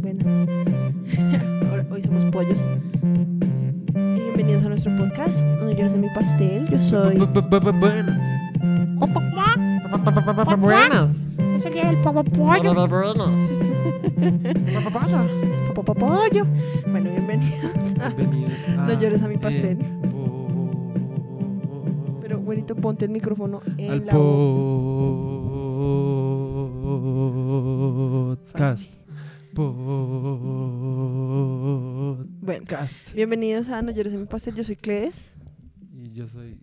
[0.00, 0.24] Bueno,
[1.70, 2.58] ahora, hoy somos pollos.
[3.94, 5.44] Bienvenidos a nuestro podcast.
[5.44, 6.68] donde Yo soy mi pastel.
[6.68, 7.16] Yo soy.
[7.72, 8.18] Buenas.
[10.56, 11.16] Buenas.
[11.56, 12.74] Es el día del pollo.
[15.76, 16.46] Papá pollo.
[16.90, 18.08] Bueno, bienvenidos a.
[18.10, 19.78] Bienvenidos a No llores a mi pastel.
[19.80, 20.13] el po-
[22.80, 24.12] Ponte el micrófono en al la
[28.52, 28.90] podcast.
[32.40, 32.66] Bueno,
[33.14, 34.54] bienvenidos a No llores a mi pastel.
[34.54, 35.32] Yo soy Cles.
[35.92, 36.58] Y yo soy.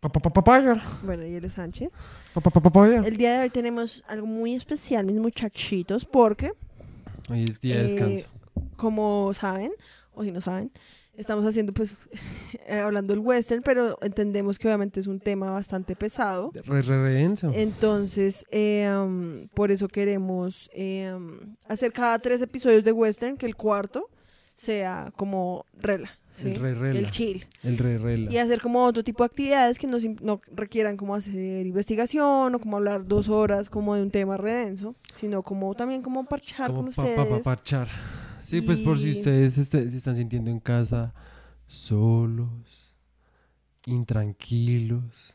[0.00, 0.82] Papaya.
[1.04, 1.90] Bueno, y él es Sánchez.
[2.34, 3.02] Papaya.
[3.04, 6.52] El día de hoy tenemos algo muy especial, mis muchachitos, porque
[7.28, 8.26] Hoy es día de Eh, descanso.
[8.76, 9.70] como saben,
[10.14, 10.72] o si no saben,
[11.16, 12.08] estamos haciendo pues
[12.66, 16.50] eh, hablando del western, pero entendemos que obviamente es un tema bastante pesado.
[16.54, 17.50] Re, re, re denso.
[17.54, 23.46] Entonces, eh, um, por eso queremos eh, um, hacer cada tres episodios de western, que
[23.46, 24.08] el cuarto
[24.54, 26.48] sea como rela, ¿sí?
[26.50, 26.98] El re, rela.
[26.98, 27.46] el chill.
[27.62, 28.30] El re, rela.
[28.32, 32.54] Y hacer como otro tipo de actividades que no, sim- no requieran como hacer investigación
[32.54, 36.68] o como hablar dos horas como de un tema redenso, sino como también como parchar
[36.68, 37.16] Como con pa- ustedes.
[37.28, 37.88] pa- pa- parchar.
[38.52, 41.14] Sí, pues por si ustedes este- se están sintiendo en casa
[41.66, 42.94] solos,
[43.86, 45.34] intranquilos,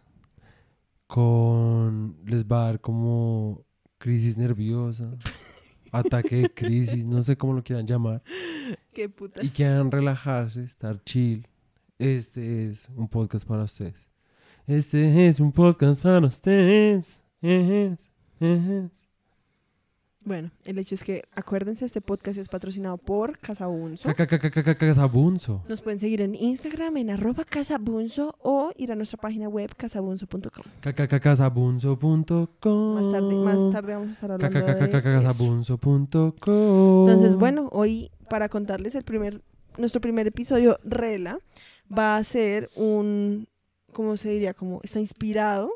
[1.08, 3.66] con les va a dar como
[3.98, 5.10] crisis nerviosa,
[5.92, 8.22] ataque de crisis, no sé cómo lo quieran llamar,
[8.94, 9.44] Qué putas.
[9.44, 11.48] y quieran relajarse, estar chill.
[11.98, 13.96] Este es un podcast para ustedes.
[14.68, 17.20] Este es un podcast para ustedes.
[17.42, 19.07] Es, es.
[20.28, 24.10] Bueno, el hecho es que acuérdense, este podcast es patrocinado por Casabunzo.
[24.14, 25.64] Ca- ca- ca- ca- ca- Casabunzo.
[25.70, 30.66] Nos pueden seguir en Instagram en arroba casabunzo o ir a nuestra página web casabunzo.com.
[30.82, 32.96] Casabunzo.com.
[32.96, 35.02] Más tarde, más tarde vamos a estar hablando de.
[35.02, 37.10] Casabunzo.com.
[37.10, 39.42] Entonces, bueno, hoy para contarles el primer,
[39.78, 41.40] nuestro primer episodio, Rela,
[41.96, 43.48] va a ser un,
[43.94, 44.54] ¿cómo se diría?
[44.54, 45.70] Como está inspirado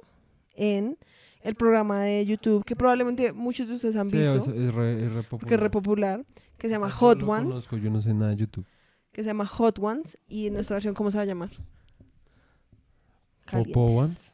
[0.56, 0.98] en
[1.44, 5.04] el programa de YouTube que probablemente muchos de ustedes han Sí, visto, es, es re,
[5.04, 6.20] es re porque es re popular.
[6.22, 8.66] popular, que se llama Yo Hot lo Ones, conozco, yo no sé nada de YouTube.
[9.12, 11.50] que se llama Hot Ones y en nuestra versión, ¿cómo se va a llamar?
[13.46, 13.74] Calientes.
[13.74, 14.34] Popo Ones.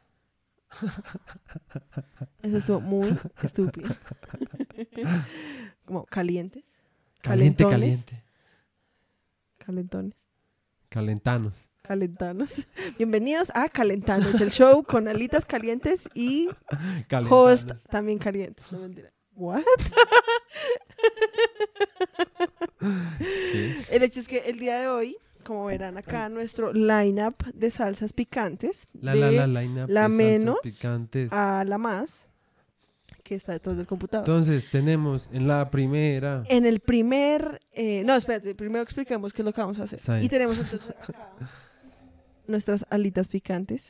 [2.42, 3.88] Eso estuvo muy estúpido.
[5.84, 6.62] Como calientes,
[7.22, 7.70] Caliente, Calentones.
[8.04, 8.24] caliente.
[9.58, 10.14] calentones.
[10.88, 11.67] Calentanos.
[11.82, 12.66] Calentanos.
[12.98, 16.48] Bienvenidos a Calentanos, el show con alitas calientes y
[17.08, 17.30] Calentanos.
[17.30, 18.62] host también caliente.
[18.70, 19.10] No mentira.
[19.34, 19.62] What?
[23.52, 23.76] ¿Qué?
[23.90, 28.12] El hecho es que el día de hoy, como verán acá, nuestro lineup de salsas
[28.12, 31.32] picantes, La, de la, la, la menos picantes.
[31.32, 32.26] a la más,
[33.22, 34.26] que está detrás del computador.
[34.28, 36.42] Entonces, tenemos en la primera.
[36.48, 40.00] En el primer, eh, no, espérate, primero expliquemos qué es lo que vamos a hacer.
[40.22, 41.30] Y tenemos entonces acá
[42.48, 43.86] nuestras alitas picantes.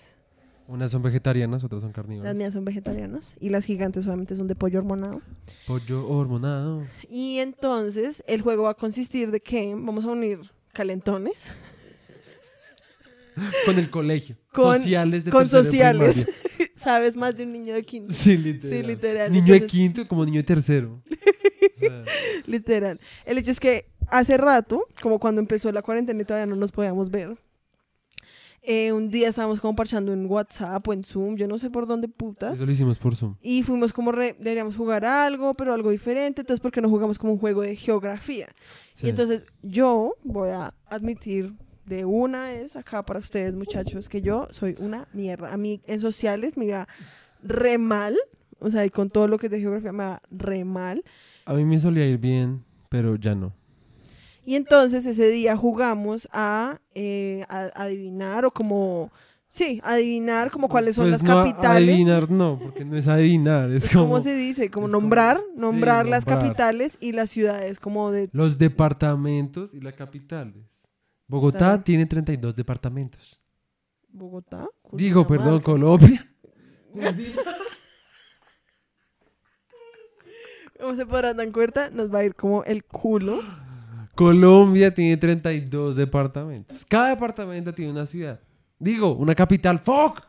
[0.67, 2.35] Unas son vegetarianas, otras son Las carnívoras.
[2.37, 5.23] mías son vegetarianas y las gigantes obviamente son de pollo hormonado.
[5.67, 6.85] Pollo hormonado.
[7.09, 10.41] Y entonces el juego va a consistir de que vamos a unir
[10.75, 11.47] calentones
[13.65, 14.37] Con el colegio.
[14.53, 16.25] Con- sociales de con de sociales.
[16.25, 16.73] primaria.
[16.77, 18.13] Sabes más de un niño de quinto.
[18.13, 18.71] Sí, literal.
[18.81, 19.33] Sí, literal.
[19.33, 21.03] Niño de Entonces- quinto como niño de tercero.
[21.79, 22.05] Sea,
[22.47, 23.01] Literal.
[23.25, 26.73] El hecho es que hace rato, como cuando empezó la cuarentena y todavía no nos
[26.73, 27.39] podíamos ver,
[28.63, 31.87] eh, un día estábamos como parchando en WhatsApp o en Zoom, yo no sé por
[31.87, 32.55] dónde putas.
[32.55, 33.37] Eso lo hicimos por Zoom.
[33.43, 36.43] Y fuimos como, re- deberíamos jugar algo, pero algo diferente.
[36.43, 38.49] Entonces, ¿por qué no jugamos como un juego de geografía?
[38.95, 39.07] Sí.
[39.07, 41.55] Y entonces yo voy a admitir
[41.87, 45.53] de una vez acá para ustedes, muchachos, que yo soy una mierda.
[45.53, 46.87] A mí en sociales me iba
[47.43, 48.17] re mal.
[48.61, 51.05] O sea, y con todo lo que es de geografía me va re mal.
[51.47, 53.55] A mí me solía ir bien, pero ya no.
[54.49, 59.13] Y entonces ese día jugamos a, eh, a- adivinar o como,
[59.51, 61.87] sí, adivinar como cuáles son Pues las no, capitales.
[61.87, 64.71] Adivinar no, porque no es adivinar, es ¿Cómo como se dice?
[64.71, 66.43] Como nombrar, sí, nombrar las nombrar.
[66.49, 68.31] capitales y las ciudades, como de...
[68.33, 70.65] los departamentos y las capitales.
[71.27, 71.85] Bogotá Está.
[71.85, 73.39] tiene 32 departamentos.
[74.09, 74.67] Bogotá.
[74.93, 75.61] Digo, perdón.
[75.61, 76.27] Colombia.
[80.81, 83.41] Como se podrán dar cuenta, nos va a ir como el culo.
[84.19, 86.85] Colombia tiene 32 departamentos.
[86.87, 88.41] Cada departamento tiene una ciudad.
[88.81, 89.79] Digo, una capital.
[89.79, 90.23] ¡Fuck!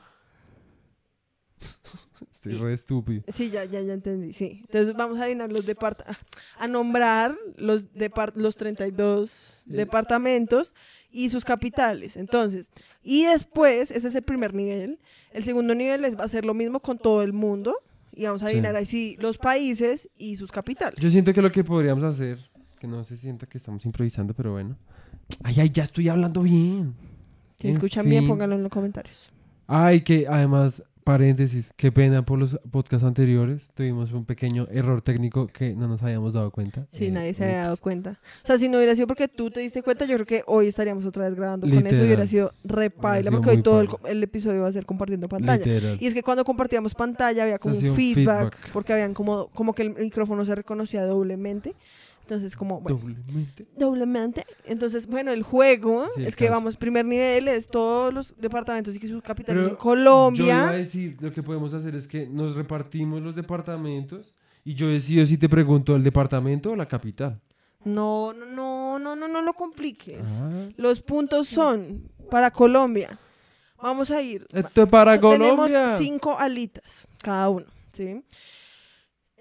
[2.32, 3.24] Estoy re estúpido.
[3.34, 4.60] Sí, ya, ya, ya entendí, sí.
[4.62, 6.02] Entonces vamos a adivinar los depart
[6.60, 9.74] a nombrar los, depart los 32 Eh.
[9.78, 10.76] departamentos
[11.12, 12.16] y sus capitales.
[12.16, 12.70] Entonces,
[13.02, 15.00] y después, ese es el primer nivel.
[15.34, 17.76] El segundo nivel es, va a ser lo mismo con todo el mundo.
[18.12, 21.00] Y vamos a adivinar ahí sí los países y sus capitales.
[21.00, 22.49] Yo siento que lo que podríamos hacer,
[22.80, 24.76] que no se sienta que estamos improvisando, pero bueno.
[25.44, 26.94] Ay, ay, ya estoy hablando bien.
[27.60, 28.30] Si En escuchan bien, fin.
[28.30, 29.32] pónganlo en los comentarios.
[29.68, 33.70] Ay, que además, paréntesis, qué pena por los podcasts anteriores.
[33.76, 36.88] Tuvimos un pequeño error técnico que no nos habíamos dado cuenta.
[36.92, 38.20] Sí, Eh, nadie se había dado cuenta.
[38.44, 40.68] O sea, si no hubiera sido porque tú te diste cuenta, yo creo que hoy
[40.68, 42.06] estaríamos otra vez grabando con eso y Literal.
[42.06, 45.66] hubiera sido repaila, porque hoy todo el, el episodio va a ser compartiendo pantalla.
[45.66, 45.98] Literal.
[46.00, 48.72] Y es que cuando compartíamos pantalla había como un feedback, feedback.
[48.72, 51.76] porque habían como, como que el micrófono se reconocía doblemente.
[52.30, 53.66] Entonces, como, bueno, Doblemente.
[53.76, 54.46] doblemente.
[54.66, 56.60] Entonces, bueno, el juego Sí, es que caso.
[56.60, 59.80] vamos, primer nivel es todos los departamentos y que sus capitales en Yo iba a
[59.80, 60.72] Colombia.
[60.72, 65.40] decir, lo que podemos hacer es que nos repartimos los departamentos y yo decido si
[65.40, 67.42] te pregunto el departamento o la capital.
[67.84, 70.20] No, no, no, no, no, no lo compliques.
[70.28, 70.68] Ah.
[70.78, 73.18] Los puntos son para Colombia.
[73.82, 74.46] Vamos a ir.
[74.54, 75.98] Esto es para Tenemos Colombia.
[75.98, 78.22] cinco alitas cada uno, ¿sí?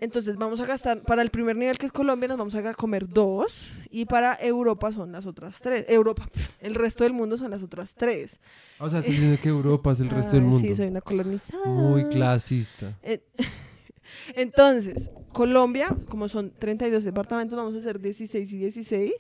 [0.01, 3.09] Entonces vamos a gastar, para el primer nivel que es Colombia, nos vamos a comer
[3.09, 3.71] dos.
[3.91, 5.85] Y para Europa son las otras tres.
[5.89, 6.29] Europa,
[6.61, 8.39] el resto del mundo son las otras tres.
[8.79, 10.67] O sea, diciendo que Europa es el resto del mundo.
[10.69, 11.65] Sí, soy una colonizada.
[11.67, 12.97] Muy clasista.
[13.03, 13.23] Eh,
[14.35, 19.13] Entonces, Colombia, como son 32 departamentos, vamos a hacer 16 y 16.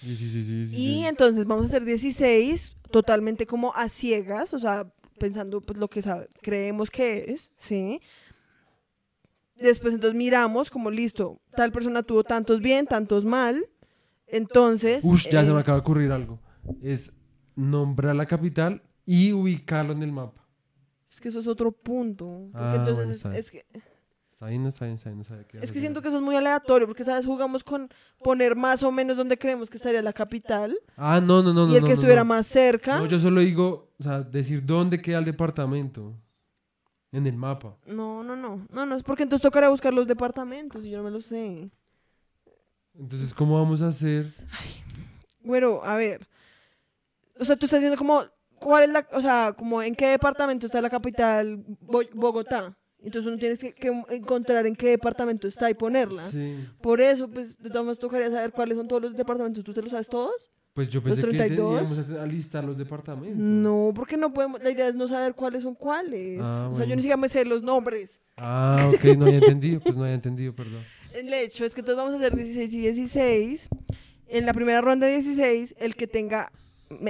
[0.00, 1.06] Sí, sí, sí, sí, sí, Y sí.
[1.06, 6.02] entonces vamos a hacer 16 totalmente como a ciegas, o sea, pensando pues lo que
[6.02, 8.00] sabe- creemos que es, ¿sí?
[9.62, 13.66] Después entonces miramos como listo, tal persona tuvo tantos bien, tantos mal.
[14.26, 16.40] Entonces, Ush, ya se eh, me acaba de ocurrir algo.
[16.80, 17.12] Es
[17.54, 20.46] nombrar la capital y ubicarlo en el mapa.
[21.10, 22.48] es que eso es otro punto.
[22.52, 23.66] Porque Ah, entonces bueno, está es, que,
[24.32, 26.34] Está bien, no está bien, está bien, qué es que siento que eso es muy
[26.34, 27.88] aleatorio, porque sabes, jugamos con
[28.24, 31.68] poner más o menos donde creemos que estaría la capital Ah, no, no, no.
[31.68, 32.28] y el no, que no, estuviera no.
[32.34, 32.98] más cerca.
[32.98, 36.14] No, yo solo digo, o sea, decir dónde queda el departamento.
[37.12, 37.76] En el mapa.
[37.86, 41.04] No, no, no, no, no, es porque entonces tocará buscar los departamentos y yo no
[41.04, 41.70] me lo sé.
[42.98, 44.34] Entonces, ¿cómo vamos a hacer?
[45.42, 46.26] Bueno, a ver.
[47.38, 48.22] O sea, tú estás diciendo como,
[48.58, 52.76] ¿cuál es la, o sea, como en qué departamento está la capital Bo- Bogotá?
[53.02, 56.30] Entonces uno tienes que, que encontrar en qué departamento está y ponerla.
[56.30, 56.66] Sí.
[56.80, 59.64] Por eso, pues, de todas maneras tocaría saber cuáles son todos los departamentos.
[59.64, 60.52] ¿Tú te los sabes todos?
[60.74, 61.88] Pues yo ¿Los pensé que 32?
[61.88, 63.36] teníamos a listar los departamentos.
[63.38, 66.40] No, porque no podemos, la idea es no saber cuáles son cuáles.
[66.42, 68.20] Ah, o sea, yo ni siquiera me sé los nombres.
[68.38, 69.80] Ah, ok, no había entendido.
[69.80, 70.80] Pues no había entendido, perdón.
[71.14, 73.68] El hecho es que entonces vamos a hacer 16 y 16.
[74.28, 76.50] En la primera ronda de 16, el que tenga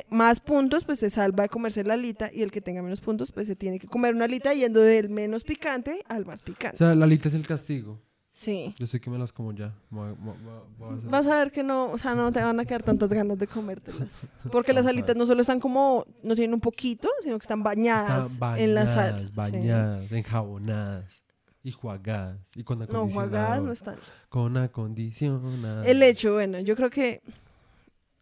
[0.09, 2.31] más puntos, pues se salva de comerse la alita.
[2.33, 5.09] Y el que tenga menos puntos, pues se tiene que comer una alita yendo del
[5.09, 6.79] menos picante al más O picante.
[6.79, 8.01] sea, la lista es el castigo.
[8.35, 8.75] Sí.
[8.79, 9.75] Yo sé que me las como ya.
[9.91, 12.33] Voy a- voy a- voy a hacer- Vas a ver que no, o sea, no
[12.33, 14.09] te van a quedar tantas ganas de comértelas.
[14.53, 18.33] Porque las alitas no solo están como, no tienen un poquito, sino que están bañadas,
[18.33, 19.29] Están en la bañadas, salsa.
[19.29, 19.33] sí.
[19.35, 21.23] Bañadas, enjabonadas.
[21.65, 22.41] Y jugadas.
[22.57, 23.31] Y con No, acondicionador.
[23.31, 23.97] jugadas no están.
[24.29, 25.87] Con acondicionador.
[25.87, 27.23] El hecho, bueno, yo creo que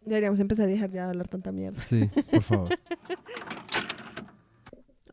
[0.01, 1.81] deberíamos empezar a dejar ya de hablar tanta mierda.
[1.81, 2.69] Sí, por favor.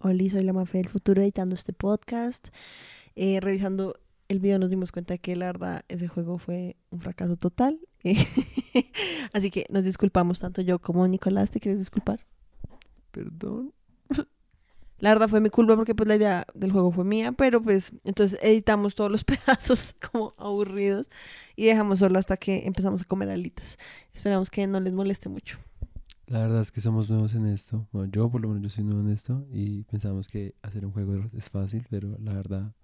[0.00, 2.49] Hola, soy la Mafe del futuro editando este podcast.
[3.17, 7.36] Eh, revisando el video nos dimos cuenta que la verdad ese juego fue un fracaso
[7.36, 7.80] total.
[9.32, 11.50] Así que nos disculpamos tanto yo como Nicolás.
[11.50, 12.20] ¿Te quieres disculpar?
[13.10, 13.72] Perdón.
[14.98, 17.92] La verdad fue mi culpa porque pues la idea del juego fue mía, pero pues
[18.02, 21.08] entonces editamos todos los pedazos como aburridos
[21.54, 23.78] y dejamos solo hasta que empezamos a comer alitas.
[24.12, 25.61] Esperamos que no les moleste mucho.
[26.26, 27.87] La verdad es que somos nuevos en esto.
[27.92, 30.90] Bueno, yo por lo menos yo soy nuevo en esto y pensamos que hacer un
[30.90, 32.75] juego es fácil, pero la verdad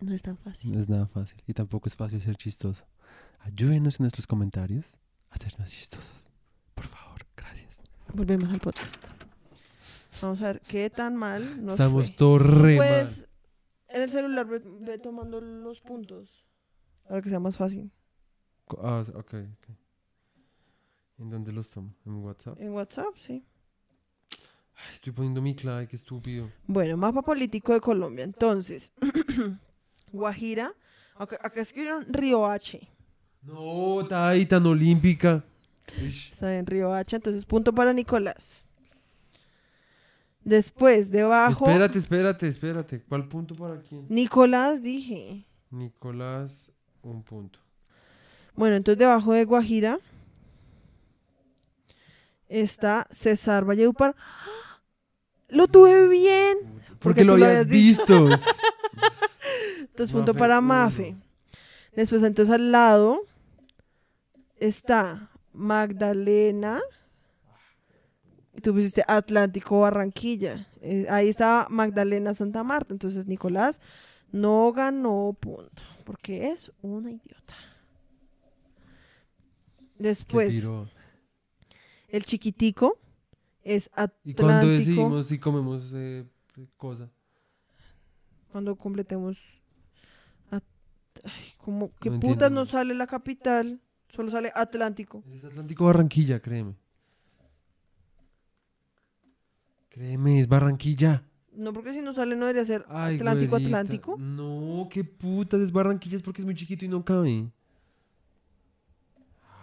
[0.00, 0.72] No es tan fácil.
[0.72, 2.84] no es nada fácil y tampoco es fácil ser chistoso.
[3.40, 4.96] Ayúdenos en nuestros comentarios
[5.30, 6.30] a hacernos chistosos.
[6.74, 7.80] Por favor, gracias.
[8.14, 9.04] Volvemos al podcast.
[10.22, 12.16] Vamos a ver qué tan mal nos Estamos fue.
[12.16, 13.28] todos re Pues mal.
[13.88, 16.44] en el celular ve, ve tomando los puntos
[17.08, 17.90] para que sea más fácil.
[18.66, 19.76] Co- Ah, ok, ok.
[21.18, 21.92] ¿En dónde los tomo?
[22.06, 22.60] ¿En WhatsApp?
[22.60, 23.44] En WhatsApp, sí.
[24.76, 26.50] Ay, estoy poniendo mi clave, qué estúpido.
[26.68, 28.22] Bueno, mapa político de Colombia.
[28.24, 28.92] Entonces,
[30.12, 30.72] Guajira.
[31.16, 32.80] Acá, acá escribieron Río H.
[33.42, 35.44] No, está ahí tan olímpica.
[35.96, 37.16] Está en Río H.
[37.16, 38.64] Entonces, punto para Nicolás.
[40.44, 41.66] Después, debajo.
[41.66, 43.02] Espérate, espérate, espérate.
[43.08, 44.06] ¿Cuál punto para quién?
[44.08, 45.44] Nicolás dije.
[45.70, 46.72] Nicolás,
[47.02, 47.58] un punto.
[48.54, 49.98] Bueno, entonces debajo de Guajira
[52.48, 54.14] está César Valledupar.
[54.18, 54.80] ¡Ah!
[55.48, 56.58] Lo tuve bien.
[56.98, 58.24] Porque lo habías dicho.
[58.24, 58.28] visto.
[59.98, 60.68] Entonces, punto Mafe para uno.
[60.68, 61.16] Mafe.
[61.96, 63.22] Después, entonces al lado
[64.54, 66.80] está Magdalena.
[68.54, 70.68] Y tú pusiste Atlántico Barranquilla.
[70.82, 72.94] Eh, ahí estaba Magdalena Santa Marta.
[72.94, 73.80] Entonces, Nicolás
[74.30, 75.82] no ganó punto.
[76.04, 77.54] Porque es una idiota.
[79.96, 80.64] ¿Qué Después,
[82.06, 83.00] el chiquitico
[83.64, 83.90] es
[84.22, 84.70] ¿Y cuándo Atlántico.
[84.70, 86.24] decidimos si comemos eh,
[86.76, 87.10] cosa?
[88.52, 89.57] Cuando completemos.
[91.24, 91.92] Ay, ¿cómo?
[92.00, 93.80] ¿Qué No putas no sale la capital?
[94.08, 95.22] Solo sale Atlántico.
[95.32, 96.74] Es Atlántico Barranquilla, créeme.
[99.90, 101.24] Créeme, es Barranquilla.
[101.52, 103.68] No, porque si no sale no debería ser Ay, Atlántico, güerita.
[103.68, 104.16] Atlántico.
[104.18, 107.50] No, qué putas, es Barranquilla, es porque es muy chiquito y no cabe.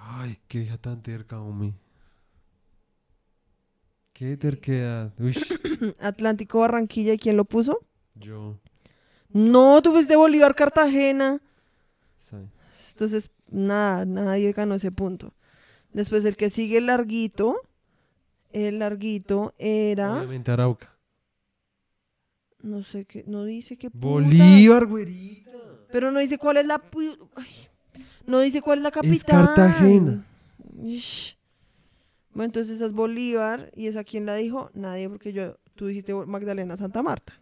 [0.08, 1.74] Ay, qué vieja tan terca, hombre.
[4.14, 5.14] Qué terquedad.
[5.20, 5.36] Uy,
[6.00, 7.14] Atlántico, Barranquilla.
[7.14, 7.80] ¿Y quién lo puso?
[8.16, 8.60] yo.
[9.36, 11.42] No, tú fuiste Bolívar, Cartagena.
[12.92, 15.34] Entonces, nada, nadie ganó ese punto.
[15.92, 17.62] Después el que sigue el larguito.
[18.54, 20.16] El larguito era.
[20.16, 20.96] Obviamente Arauca.
[22.62, 23.26] No sé qué.
[23.28, 23.90] No dice qué.
[23.90, 24.02] putas.
[24.10, 25.52] Bolívar, güerita.
[25.92, 26.82] Pero no dice cuál es la.
[27.36, 27.54] ay,
[28.26, 29.46] no dice cuál es la capital.
[29.46, 30.26] Cartagena.
[30.82, 31.38] Ish.
[32.32, 33.70] Bueno, entonces esa es Bolívar.
[33.76, 34.72] ¿Y esa quién la dijo?
[34.74, 37.42] Nadie, porque yo, tú dijiste Magdalena Santa Marta.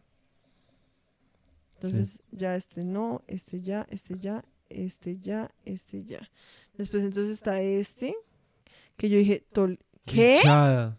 [1.83, 6.29] Entonces ya este no, este ya, este ya, este ya, este ya.
[6.77, 8.15] Después entonces está este,
[8.97, 10.37] que yo dije, Tol ¿qué?
[10.37, 10.97] Bichada.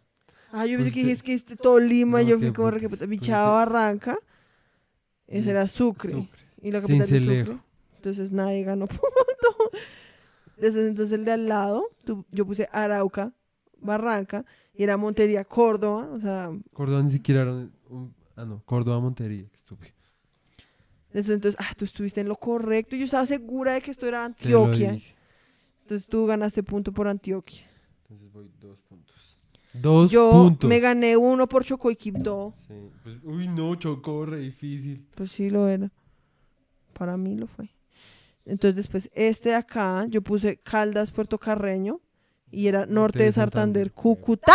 [0.52, 2.98] Ah, yo pensé que Pues, dije, es que este Tolima, no, yo fui como requeputa.
[3.06, 4.18] Pues, Bichada Barranca,
[5.26, 6.12] ese era Sucre.
[6.12, 6.40] Sucre.
[6.62, 7.18] Y la capital de.
[7.44, 7.58] Sucre.
[7.96, 9.70] Entonces nadie ganó punto.
[10.56, 13.32] Desde entonces el de al lado, tú- yo puse Arauca,
[13.80, 16.08] Barranca, y era Montería, Córdoba.
[16.12, 17.52] O sea, Córdoba ni siquiera era
[17.88, 19.93] un, Ah, no, Córdoba Montería, estúpido.
[21.14, 22.96] Después entonces, ah, tú estuviste en lo correcto.
[22.96, 25.00] Yo estaba segura de que esto era Antioquia.
[25.80, 27.62] Entonces tú ganaste punto por Antioquia.
[28.02, 29.38] Entonces voy dos puntos.
[29.72, 30.68] Dos yo puntos.
[30.68, 32.52] me gané uno por Chocó y Quibdó.
[32.56, 35.06] Sí, pues, uy, no, chocó, re difícil.
[35.14, 35.90] Pues sí lo era.
[36.92, 37.70] Para mí lo fue.
[38.44, 42.00] Entonces después este de acá, yo puse Caldas, Puerto Carreño.
[42.50, 44.52] Y era Norte de Santander, Cúcuta.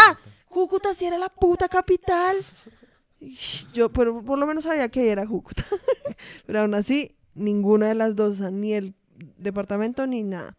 [0.48, 2.38] Cúcuta sí era la puta capital.
[3.74, 5.66] Yo, pero por lo menos sabía que era Cúcuta.
[6.46, 8.94] pero aún así, ninguna de las dos, ni el
[9.38, 10.58] departamento ni nada.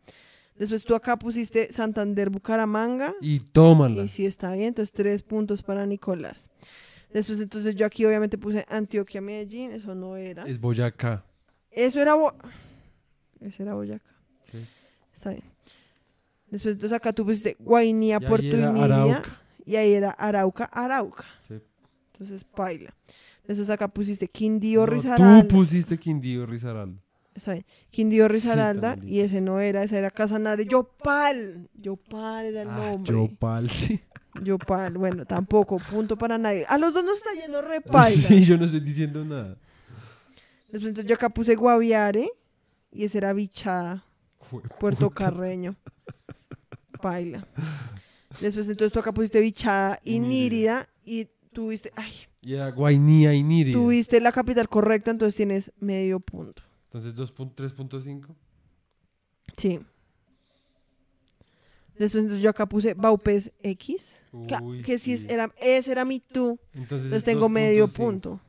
[0.56, 3.14] Después tú acá pusiste Santander, Bucaramanga.
[3.22, 4.02] Y tómala.
[4.02, 6.50] Y sí está bien, entonces tres puntos para Nicolás.
[7.12, 10.44] Después entonces yo aquí obviamente puse Antioquia, Medellín, eso no era.
[10.44, 11.24] Es Boyacá.
[11.70, 12.34] Eso era Bo-
[13.40, 14.10] Ese era Boyacá.
[14.50, 14.58] Sí.
[15.14, 15.44] Está bien.
[16.50, 18.56] Después entonces acá tú pusiste Guainía, Puerto.
[18.56, 19.40] Arauca.
[19.64, 21.24] Y ahí era Arauca, Arauca.
[21.48, 21.54] Sí.
[22.12, 22.94] Entonces paila.
[23.50, 25.42] Después acá pusiste Quindío, No, Risaralda.
[25.42, 26.96] Tú pusiste Quindío Risaralda.
[27.34, 27.64] Está bien.
[27.90, 28.94] Quindío, Sí, Risaralda.
[28.94, 30.66] tan y ese no era, ese era Casanare.
[30.66, 31.68] Yopal.
[31.74, 33.12] Yopal era el Ah, nombre.
[33.12, 34.00] Yopal, sí.
[34.40, 34.96] Yopal.
[34.96, 35.78] Bueno, tampoco.
[35.78, 36.64] Punto para nadie.
[36.68, 38.28] A los dos nos está yendo re paila.
[38.28, 39.56] Sí, yo no estoy diciendo nada.
[40.68, 42.30] Después entonces yo acá puse Guaviare.
[42.92, 44.04] Y ese era Bichada.
[44.78, 45.74] Puerto Carreño.
[47.02, 47.48] Paila.
[48.40, 50.20] Después entonces tú acá pusiste Bichada y.
[50.20, 50.88] Nírida.
[51.04, 53.72] Y tuviste, ay, Y era Guainía y Niri.
[53.72, 56.62] tuviste la capital correcta, entonces tienes medio punto.
[56.92, 58.28] Entonces 2.3.5.
[59.56, 59.78] Sí.
[61.98, 64.14] Después entonces yo acá puse Baupés X.
[64.48, 65.26] Que, Uy, que sí, sí.
[65.28, 66.58] era, ese era mi tú.
[66.72, 67.92] Entonces, Entonces es tengo medio 2.5.
[67.92, 68.40] punto.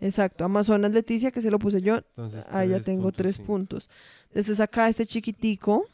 [0.00, 0.44] Exacto.
[0.44, 1.96] Amazonas Leticia, que se lo puse yo.
[1.96, 3.44] Entonces, Ahí ya tengo tres 3.5.
[3.46, 3.90] puntos.
[4.32, 5.86] Después acá este chiquitico.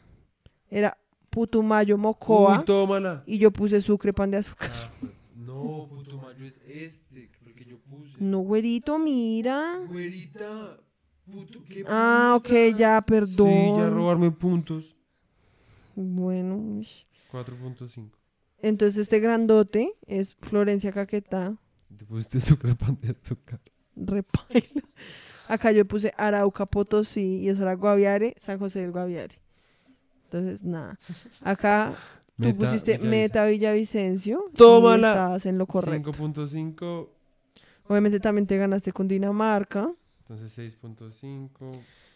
[0.70, 0.98] Era
[1.30, 2.62] Putumayo Mocoa.
[2.66, 4.70] Uy, y yo puse Sucre Pan de Azúcar.
[4.74, 4.90] Ah,
[5.62, 8.12] no, Putumayo es este, que fue el que yo puse.
[8.18, 9.78] No, güerito, mira.
[9.88, 10.78] Güerita,
[11.24, 12.56] puto, qué Ah, ok, putas.
[12.62, 13.94] ya, Sí, ya perdón.
[13.94, 14.94] robarme puntos.
[15.94, 16.56] Bueno.
[16.56, 16.88] uy.
[17.30, 18.10] 4.5.
[18.58, 21.56] Entonces este grandote es Florencia Caquetá.
[21.96, 22.38] Te pusiste
[22.76, 23.60] pan de azúcar.
[23.96, 24.82] Repaila.
[25.48, 29.34] Acá yo puse Arauca, Potosí y eso era Guaviare, San José del Guaviare.
[30.24, 30.98] Entonces, nada.
[31.42, 31.94] Acá
[32.42, 32.98] tú pusiste.
[32.98, 34.50] Meta Villavicencio.
[34.56, 35.08] Tómala.
[35.08, 36.12] Y estabas en lo correcto.
[36.12, 37.08] 5.5.
[37.88, 39.90] Obviamente también te ganaste con Dinamarca.
[40.28, 41.50] Entonces 6.5.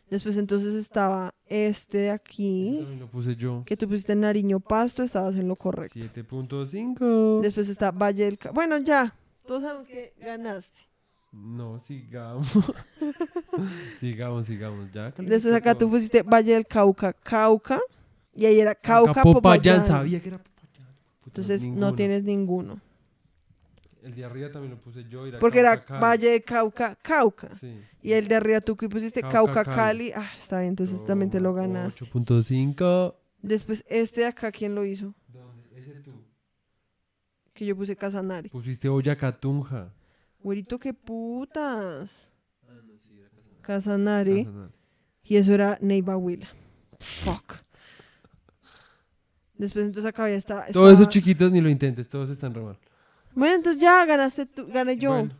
[0.08, 2.76] Después entonces estaba este de aquí.
[2.78, 3.62] También lo puse yo.
[3.66, 5.98] Que tú pusiste Nariño Pasto, estabas en lo correcto.
[5.98, 7.40] 7.5.
[7.40, 9.14] Después está Valle del Ca- Bueno, ya.
[9.46, 10.78] Todos sabemos que ganaste.
[11.32, 12.46] No, sigamos.
[14.00, 14.90] sigamos, sigamos.
[14.92, 17.80] Ya, Después acá tú pusiste Valle del Cauca, Cauca.
[18.36, 18.74] Y ahí era.
[18.74, 19.86] Cauca, Popayán, Popayán.
[19.86, 20.86] sabía que era Popayán.
[21.20, 22.80] Puta, Entonces no tienes ninguno.
[24.02, 25.26] El de arriba también lo puse yo.
[25.26, 26.00] Era Porque era Cali.
[26.00, 27.52] Valle de Cauca, Cauca.
[27.56, 27.80] Sí.
[28.02, 30.10] Y el de arriba tú que pusiste Cauca, Cauca, Cali.
[30.10, 30.12] Cali.
[30.14, 32.04] Ah, está bien, entonces también te lo ganaste.
[32.04, 33.14] 8.5.
[33.42, 35.12] Después, este de acá, ¿quién lo hizo?
[35.26, 35.64] ¿Dónde?
[35.74, 36.12] Ese tú.
[37.52, 38.48] Que yo puse Casanare.
[38.48, 39.92] Pusiste Boyacatunja.
[40.40, 42.30] Güerito, qué putas.
[42.68, 43.62] Ah, no, sí, era Casanare.
[43.62, 44.44] Casanare.
[44.44, 44.72] Casanare.
[45.24, 46.46] Y eso era Neiva Huila.
[47.00, 47.65] Fuck.
[49.58, 50.66] Después entonces acá ya está.
[50.72, 52.78] Todos esos chiquitos ni lo intentes, todos están re mal.
[53.34, 55.10] Bueno, entonces ya ganaste tú, gané yo.
[55.10, 55.34] Bueno,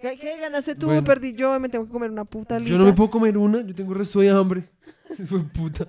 [0.00, 0.86] ¿Qué, ganaste tú?
[0.86, 1.04] Bueno.
[1.04, 3.74] Perdí yo, me tengo que comer una puta yo no me puedo comer una, yo
[3.74, 4.68] tengo resto de hambre.
[5.28, 5.86] Fue puta.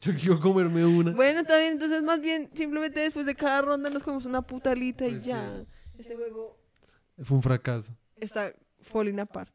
[0.00, 1.12] Yo quiero comerme una.
[1.12, 4.72] Bueno, está bien, entonces más bien simplemente después de cada ronda nos comemos una puta
[4.72, 5.64] alita y Pues ya.
[5.98, 6.58] Este juego
[7.22, 7.92] Fue un fracaso.
[8.16, 9.52] está falling apart.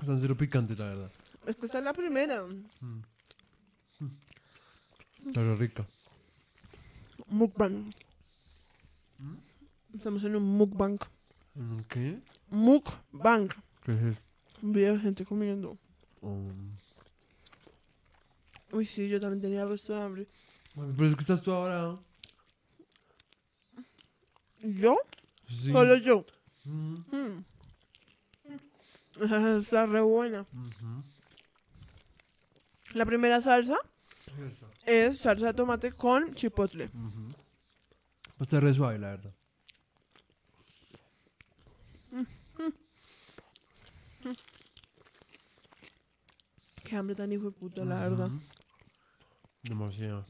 [0.00, 1.10] Están cero picantes, la verdad.
[1.46, 2.44] Es que esta es la primera.
[5.34, 5.86] Pero rica.
[7.28, 7.90] Mukbang.
[9.94, 10.98] Estamos en un mukbang.
[11.54, 12.20] ¿Un ¿Qué?
[12.48, 13.48] Mukbang.
[13.84, 15.00] ¿Qué es eso?
[15.00, 15.76] Gente comiendo.
[16.20, 16.76] Um,
[18.72, 20.28] Uy, sí, yo también tenía el resto de hambre.
[20.74, 21.98] pero es que estás tú ahora.
[24.62, 24.96] ¿Yo?
[25.48, 25.72] Sí.
[25.72, 26.24] Solo yo.
[26.64, 27.44] Mm, Mm.
[29.58, 30.46] Está re buena.
[32.94, 33.76] La primera salsa
[34.50, 34.66] Eso.
[34.86, 36.88] es salsa de tomate con chipotle.
[36.88, 39.34] Pues está re suave, la verdad.
[46.84, 48.30] Qué hambre tan hijo de puta, la verdad.
[49.62, 50.26] Demasiado.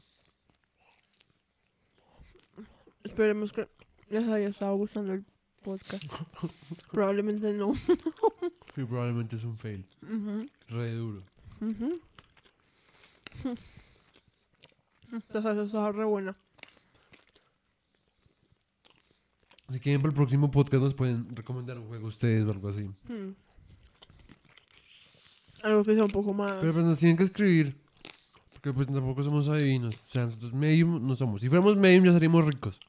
[3.03, 3.67] Esperemos que
[4.09, 5.25] les haya estado gustando el
[5.63, 6.03] podcast.
[6.91, 7.73] Probablemente no.
[8.75, 9.85] Sí, probablemente es un fail.
[10.69, 11.23] Re duro.
[11.59, 11.99] ujú.
[15.17, 16.35] Esta salsa está re buena.
[19.69, 22.83] Si quieren para el próximo podcast nos pueden recomendar un juego ustedes o algo así.
[22.83, 23.35] Mm.
[25.63, 26.53] Algo que sea un poco más.
[26.59, 27.75] Pero pues nos tienen que escribir.
[28.53, 29.95] Porque pues tampoco somos adivinos.
[29.95, 31.41] O sea, nosotros medium no somos.
[31.41, 32.79] Si fuéramos medium ya seríamos ricos.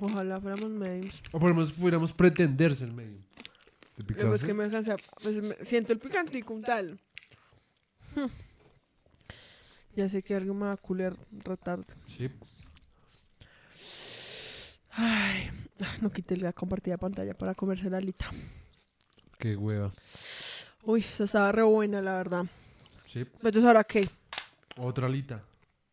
[0.00, 1.22] Ojalá fuéramos medios.
[1.32, 3.22] O por lo menos pudiéramos pretender ser medium.
[4.34, 6.98] Es que me alcancé a- pues, me- siento el picantico un tal.
[8.16, 8.26] Hmm.
[9.94, 11.84] Ya sé que algo me va a culer retardo.
[12.18, 12.28] Sí.
[14.90, 15.50] Ay,
[16.00, 18.30] no quité la compartida pantalla para comerse la alita.
[19.38, 19.92] Qué hueva.
[20.82, 22.46] Uy, esa estaba re buena, la verdad.
[23.06, 23.20] Sí.
[23.20, 24.08] Entonces, ¿ahora qué?
[24.76, 25.40] Otra alita.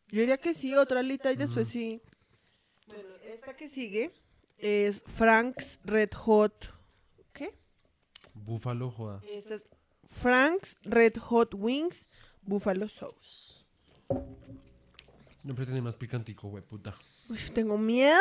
[0.09, 2.01] Yo diría que sí, otra alita y después sí.
[2.87, 4.11] Bueno, esta que sigue
[4.57, 6.73] es Frank's Red Hot.
[7.33, 7.53] ¿Qué?
[8.33, 9.21] Búfalo, joda.
[9.29, 9.67] Esta es
[10.07, 12.09] Frank's Red Hot Wings
[12.41, 13.63] Buffalo Sauce.
[15.43, 16.95] Yo pretendí más picantico, güey, puta.
[17.29, 18.19] Uy, tengo miedo.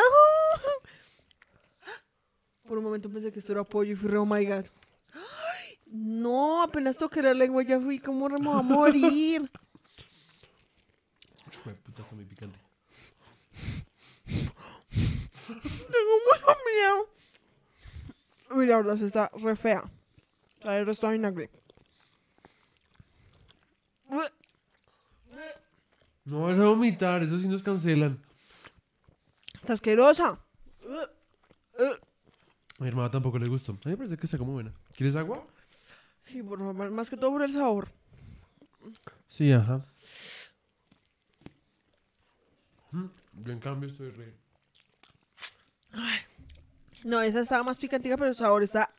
[2.67, 4.65] Por un momento pensé que esto era pollo y fui re, oh my god.
[5.13, 9.51] Ay, no, apenas toqué la lengua ya fui como me voy a morir.
[11.63, 12.57] Güey, puta, está muy picante.
[15.47, 17.09] Tengo mucho miedo.
[18.51, 19.83] Uy, la verdad, se está re fea.
[20.63, 21.49] El resto de vinagre.
[26.25, 28.21] No vas a vomitar, eso sí nos cancelan.
[29.55, 30.39] Está asquerosa.
[31.79, 33.71] A mi hermana tampoco le gustó.
[33.71, 34.73] A mí me parece que está como buena.
[34.95, 35.45] ¿Quieres agua?
[36.25, 37.91] Sí, por favor, más que todo por el sabor.
[39.27, 39.85] Sí, ajá.
[42.91, 43.05] Mm,
[43.43, 44.33] Yo en cambio estoy re...
[47.03, 48.91] No, esa estaba más picantica, pero el sabor está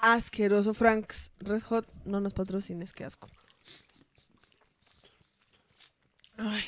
[0.00, 0.74] asqueroso.
[0.74, 3.28] Frank's Red Hot no nos patrocines, qué asco.
[6.36, 6.64] Ay,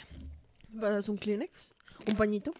[0.68, 1.72] ¿vas un Kleenex?
[2.06, 2.52] ¿Un pañito?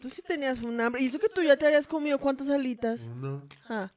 [0.00, 1.02] Tú sí tenías un hambre.
[1.02, 3.02] Y eso que tú ya te habías comido cuántas alitas.
[3.02, 3.42] Una.
[3.68, 3.92] Ah,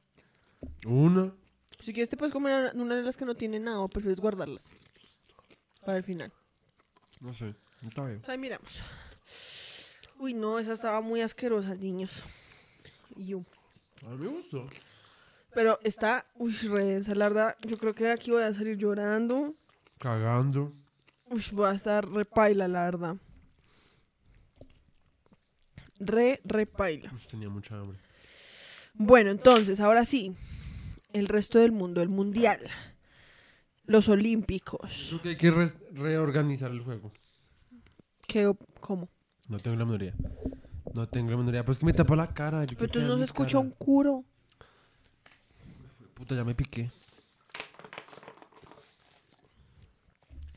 [0.84, 1.32] Una.
[1.80, 4.70] si quieres te puedes comer una de las que no tiene nada o prefieres guardarlas
[5.84, 6.32] para el final.
[7.20, 7.54] No sé.
[7.82, 8.22] Está bien.
[8.26, 8.82] Ahí miramos.
[10.18, 12.22] Uy, no, esa estaba muy asquerosa, niños.
[13.16, 13.44] Yu.
[14.04, 14.66] A mí me gustó.
[15.54, 17.56] Pero está, uy, re la verdad.
[17.66, 19.54] Yo creo que aquí voy a salir llorando.
[19.98, 20.72] Cagando.
[21.30, 23.16] Uy, voy a estar repaila, la verdad.
[25.98, 27.10] Re, repaila.
[27.30, 27.98] Tenía mucha hambre.
[28.94, 30.34] Bueno, entonces, ahora sí.
[31.12, 32.60] El resto del mundo, el mundial.
[33.86, 35.06] Los olímpicos.
[35.08, 37.12] Creo que hay que re- reorganizar el juego.
[38.26, 39.08] ¿Qué, o- ¿Cómo?
[39.48, 40.14] No tengo la menoría.
[40.96, 41.64] No tengo la menoría.
[41.64, 42.64] Pues que me tapa la cara.
[42.64, 43.60] Yo Pero entonces no mi se escucha cara.
[43.60, 44.24] un curo.
[46.14, 46.90] Puta, ya me piqué.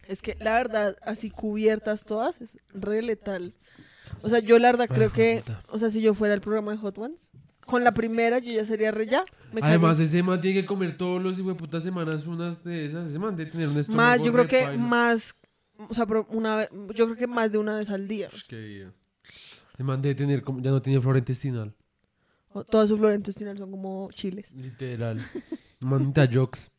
[0.07, 3.53] Es que la verdad, así cubiertas todas, es re letal.
[4.21, 5.61] O sea, yo la verdad creo que, puta.
[5.69, 7.29] o sea, si yo fuera el programa de Hot Ones,
[7.65, 9.23] con la primera yo ya sería re ya.
[9.53, 13.09] me Además, ese man tiene que comer todos los putas semanas unas de esas.
[13.09, 14.83] Ese man debe tener un estómago más, yo creo re que paila.
[14.83, 15.35] más,
[15.77, 18.29] o sea, pero una vez, yo creo que más de una vez al día.
[18.29, 18.93] Pues, qué vida.
[19.79, 21.73] Ese man debe tener, como, ya no tiene flora intestinal.
[22.51, 24.51] O- Toda su flora intestinal son como chiles.
[24.51, 25.21] Literal.
[25.79, 26.69] Manda jokes.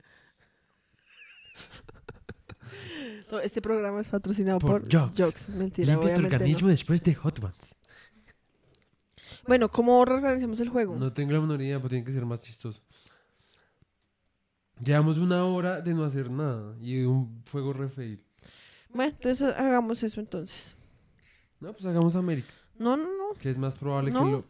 [3.30, 5.22] Todo Este programa es patrocinado Por por, Jokes.
[5.22, 5.48] Jokes.
[5.48, 6.36] Mentira, Limpia tu obviamente no.
[6.42, 7.74] organismo después de Hot Ones.
[9.46, 10.94] Bueno, ¿cómo reorganizamos el juego?
[10.96, 12.82] No tengo la minoría, pero tiene que ser más chistoso.
[14.84, 18.22] Llevamos una hora de no hacer nada y un fuego re fail.
[18.92, 20.74] Bueno, entonces hagamos eso entonces.
[21.60, 24.24] No, pues hagamos América, No, no, no, que es más probable No.
[24.24, 24.44] que lo...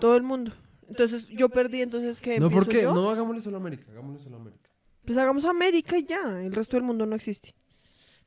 [0.00, 0.52] todo el mundo.
[0.88, 2.40] Entonces yo perdí, entonces ¿qué?
[2.40, 2.92] No, ¿Empiezo porque yo?
[2.92, 4.68] no hagámosle solo América, hagámosle solo América.
[5.04, 7.54] Pues hagamos América y ya, el resto del mundo no existe.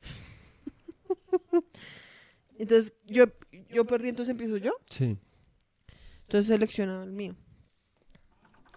[2.58, 3.26] entonces yo,
[3.70, 4.72] yo perdí, entonces empiezo yo.
[4.88, 5.18] Sí.
[6.22, 7.36] Entonces selecciona el mío.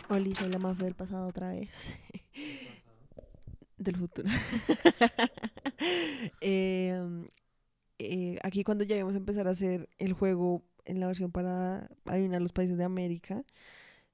[0.10, 1.98] Oli, soy la más del pasado otra vez.
[3.78, 4.30] del futuro.
[6.42, 7.00] Eh,
[8.00, 11.90] eh, aquí cuando ya íbamos a empezar a hacer el juego en la versión para
[12.06, 13.44] adivinar los países de América,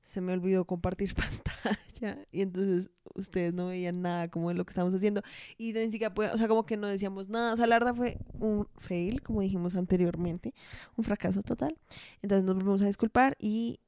[0.02, 4.72] se me olvidó compartir pantalla y entonces ustedes no veían nada como de lo que
[4.72, 5.22] estábamos haciendo
[5.58, 7.96] y ni siquiera puede- o sea, como que no decíamos nada, o sea, la verdad
[7.96, 10.54] fue un fail, como dijimos anteriormente,
[10.98, 11.78] un fracaso total.
[12.22, 13.80] Entonces nos volvemos a disculpar y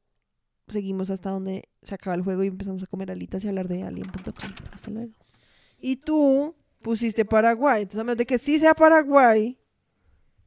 [0.67, 3.83] seguimos hasta donde se acaba el juego y empezamos a comer alitas y hablar de
[3.83, 4.51] alien.com.
[4.71, 5.13] Hasta luego.
[5.79, 9.57] Y tú pusiste Paraguay, entonces a menos de que sí sea Paraguay,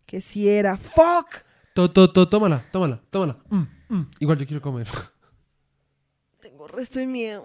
[0.09, 0.77] que sí era.
[0.79, 1.45] ¡Fuck!
[1.75, 3.37] To, to, to, tómala, tómala, tómala.
[3.51, 4.11] Mm, mm.
[4.21, 4.89] Igual yo quiero comer.
[6.41, 7.45] Tengo resto de miedo.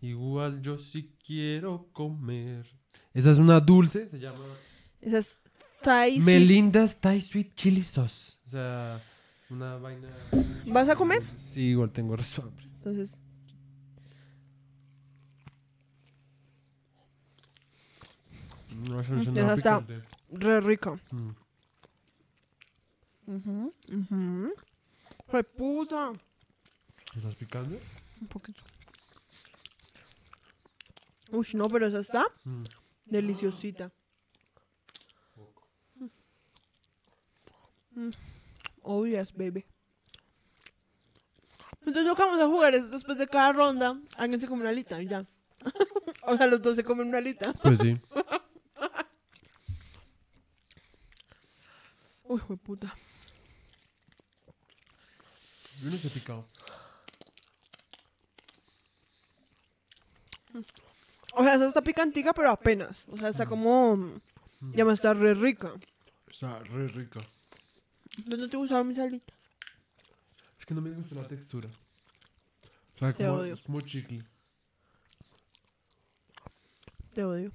[0.00, 2.66] Igual yo sí quiero comer.
[3.14, 4.44] Esa es una dulce, se llama
[5.00, 5.38] Esas
[5.80, 8.32] Thai sweet- Melinda's Thai Sweet Chili Sauce.
[8.46, 9.00] O sea,
[9.48, 10.08] una vaina.
[10.66, 11.22] ¿Vas a comer?
[11.36, 12.64] Sí, igual tengo resto de hambre.
[12.74, 13.22] Entonces,
[18.88, 19.84] No, eso es esa está-
[20.30, 20.98] re rico.
[21.10, 21.30] Mm.
[23.26, 24.54] Ujú, ujú.
[25.28, 26.12] ¡Re puta!
[27.16, 27.78] ¿Estás picando?
[28.20, 28.62] Un poquito.
[31.30, 32.64] Uy, no, pero esa está Mm.
[33.06, 33.90] deliciosita.
[37.96, 38.10] Mm.
[38.82, 39.64] Oh, yes, baby.
[41.80, 44.70] Entonces lo que vamos a jugar es después de cada ronda, alguien se come una
[44.70, 45.24] alita y ya.
[46.22, 47.52] o sea, los dos se comen una alita.
[47.62, 47.96] Pues sí.
[52.24, 52.94] Uy, puta.
[55.84, 56.46] Yo no sé picado.
[61.34, 63.04] O sea, esa está picantica, pero apenas.
[63.08, 64.20] O sea, está como...
[64.72, 65.72] Ya me está re rica.
[66.30, 67.20] Está re rica.
[68.16, 69.36] ¿Entonces no te gustaron mis alitas?
[70.58, 71.68] Es que no me gustó la textura.
[72.94, 73.54] O sea, Te como, odio.
[73.54, 74.24] es como chicle.
[77.12, 77.52] Te odio.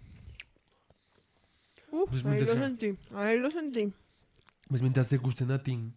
[1.91, 2.97] Uf, Pues ahí mientras lo sea- sentí.
[3.15, 3.93] Ahí lo sentí.
[4.67, 5.91] Pues mientras te gusten a ti.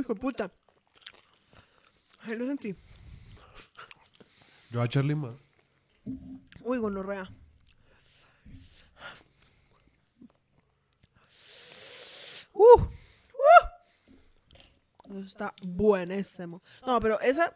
[0.00, 0.50] Uy, fue puta.
[2.20, 2.74] Ahí lo sentí.
[4.70, 5.34] Yo a echarle más.
[6.62, 7.30] Uy, gonorrea.
[12.54, 12.88] Uh, uh.
[15.10, 16.62] Eso está buenísimo.
[16.86, 17.52] No, pero esa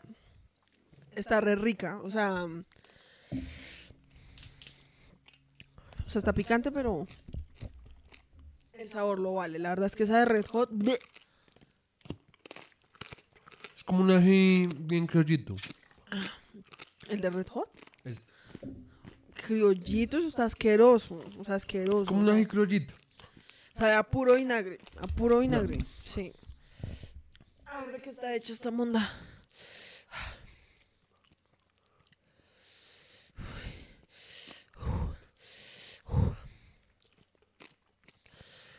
[1.12, 1.98] está re rica.
[2.02, 2.64] O sea, o
[6.10, 7.06] sea, está picante, pero
[8.74, 9.58] el sabor lo vale.
[9.58, 10.98] La verdad es que esa de Red Hot, bleh.
[13.84, 15.56] Es como un ají bien criollito.
[17.10, 17.68] el de Red Hot,
[18.02, 18.16] Es
[19.34, 21.22] criollito, eso está asqueroso.
[21.38, 22.06] O sea, asqueroso.
[22.06, 22.94] como un ají criollito.
[23.74, 24.78] Sabe a puro vinagre.
[24.96, 25.84] A puro vinagre.
[26.02, 26.32] Sí.
[27.66, 29.12] A ver de qué está hecha esta monda.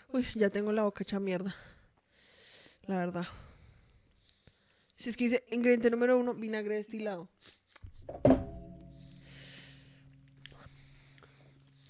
[0.10, 1.56] Uy, ya tengo la boca hecha mierda.
[2.88, 3.28] La verdad.
[5.06, 7.30] Si es que dice ingrediente número uno, vinagre destilado.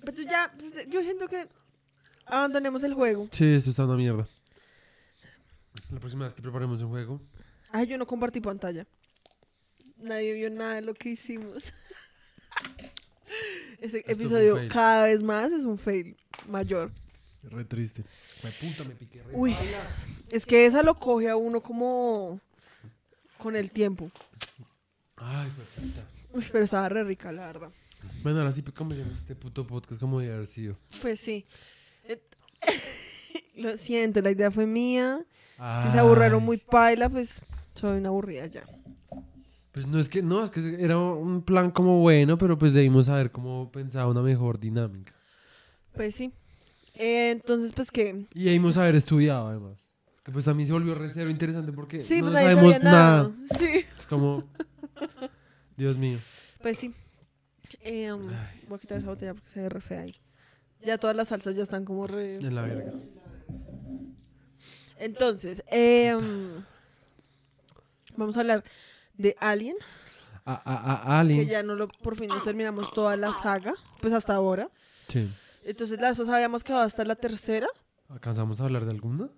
[0.04, 1.48] Pero ya, pues, yo siento que
[2.26, 3.26] abandonemos el juego.
[3.32, 4.28] Sí, esto está una mierda.
[5.92, 7.22] La próxima vez que preparemos un juego.
[7.72, 8.86] Ay, yo no compartí pantalla.
[9.96, 11.72] Nadie vio nada de lo que hicimos.
[13.80, 16.18] Ese episodio cada vez más es un fail
[16.50, 16.92] mayor.
[17.44, 18.04] Re triste.
[18.42, 19.56] Fue puta, me piqué re Uy.
[20.32, 22.42] Es que esa lo coge a uno como
[23.46, 24.10] con el tiempo.
[25.18, 26.04] Ay, puta.
[26.34, 27.70] Uy, pero estaba re rica, la verdad.
[28.24, 30.76] Bueno, ahora sí, comencemos este puto podcast como de haber sido.
[31.00, 31.46] Pues sí.
[33.56, 35.24] Lo siento, la idea fue mía.
[35.84, 37.40] Si se aburrieron muy paila, pues
[37.76, 38.64] soy una aburrida ya.
[39.74, 43.06] Pues no es que, no, es que era un plan como bueno, pero pues debimos
[43.06, 45.14] saber cómo pensaba una mejor dinámica.
[45.94, 46.34] Pues sí.
[46.96, 48.26] Eh, entonces, pues que...
[48.34, 49.85] Y debimos haber estudiado además.
[50.26, 53.24] Que pues a mí se volvió re cero interesante porque Sí, no pues sabemos nada.
[53.24, 53.32] nada.
[53.58, 53.86] Sí.
[53.98, 54.44] Es como,
[55.78, 56.18] Dios mío.
[56.62, 56.94] Pues sí.
[57.82, 58.26] Eh, um,
[58.68, 60.16] voy a quitar esa botella porque se ve re fea ahí.
[60.84, 62.38] Ya todas las salsas ya están como re...
[62.38, 62.92] En la verga.
[64.98, 66.64] Entonces, eh, um,
[68.18, 68.64] vamos a hablar
[69.16, 69.76] de Alien,
[70.46, 71.36] A, a, a Ali.
[71.38, 74.70] que ya no lo, por fin nos terminamos toda la saga, pues hasta ahora.
[75.10, 75.30] Sí.
[75.64, 77.68] Entonces, la después habíamos quedado hasta la tercera.
[78.10, 79.30] ¿Alcanzamos a hablar de alguna?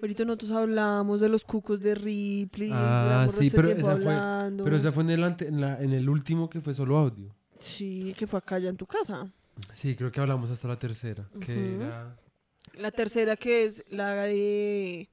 [0.00, 2.70] Ahorita nosotros hablamos de los cucos de Ripley.
[2.72, 4.64] Ah, sí, pero esa fue-.
[4.64, 7.32] Pero esa fue en el, ante- en, la- en el último que fue solo audio.
[7.60, 9.30] Sí, que fue acá ya en tu casa.
[9.74, 11.28] Sí, creo que hablamos hasta la tercera.
[11.40, 11.82] Que Ujú.
[11.84, 12.16] era
[12.78, 15.08] La tercera que es la de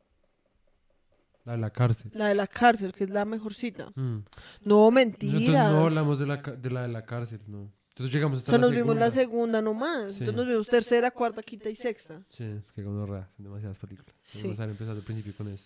[1.45, 2.12] la de la cárcel.
[2.15, 3.91] la de la cárcel, que es la mejorcita.
[3.95, 4.17] Mm.
[4.63, 5.71] No, Nosotros mentiras.
[5.71, 7.71] no hablamos de la, ca- de la de la cárcel, no.
[7.99, 9.62] Entonces llegamos O hasta sea, la nos vimos la segunda.
[9.62, 10.13] nomás.
[10.13, 10.19] Sí.
[10.19, 12.21] Entonces nos vimos tercera, cuarta, quinta y sexta.
[12.29, 14.15] Sí, que gonorrea, son demasiadas películas.
[14.21, 14.43] Sí.
[14.43, 15.65] Vamos a empezado al principio con eso.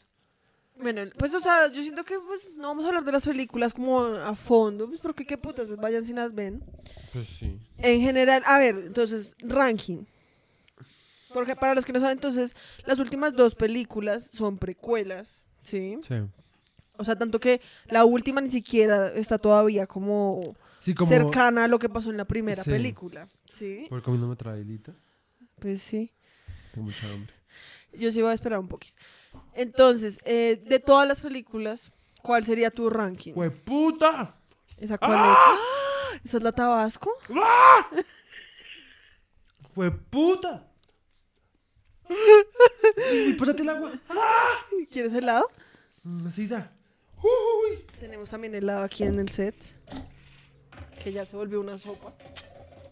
[0.76, 3.72] Bueno, pues o sea, yo siento que pues no vamos a hablar de las películas
[3.72, 6.64] como a fondo, pues porque qué putas, pues vayan si las ven.
[7.12, 7.56] Pues sí.
[7.78, 10.06] En general, a ver, entonces, ranking.
[11.36, 12.56] Porque para los que no saben, entonces,
[12.88, 16.00] las últimas dos películas son precuelas, ¿sí?
[16.08, 16.16] Sí.
[16.98, 21.68] O sea, tanto que la última ni siquiera está todavía como, Sí, como cercana a
[21.70, 22.70] lo que pasó en la primera Sí.
[22.70, 23.86] película, ¿sí?
[23.90, 24.94] por comiéndome trailita.
[25.60, 26.12] Pues sí.
[26.74, 27.34] Tengo mucha hambre.
[27.94, 28.98] Yo sí voy a esperar un poquis.
[29.54, 31.92] Entonces, eh, de todas las películas,
[32.22, 33.32] ¿cuál sería tu ranking?
[33.34, 34.36] ¡Hueputa!
[34.78, 35.38] ¿Esa cuál es?
[35.40, 35.58] ¡Ah!
[36.26, 37.12] ¿Esa es la Tabasco?
[39.76, 40.68] ¡Hueputa!
[42.10, 43.94] Uy, pásate el agua.
[44.92, 45.50] ¿Quieres helado?
[46.04, 46.28] Mm.
[46.28, 47.86] Uy.
[48.02, 49.56] Tenemos también helado aquí en el set.
[51.04, 52.14] Que ya se volvió una sopa.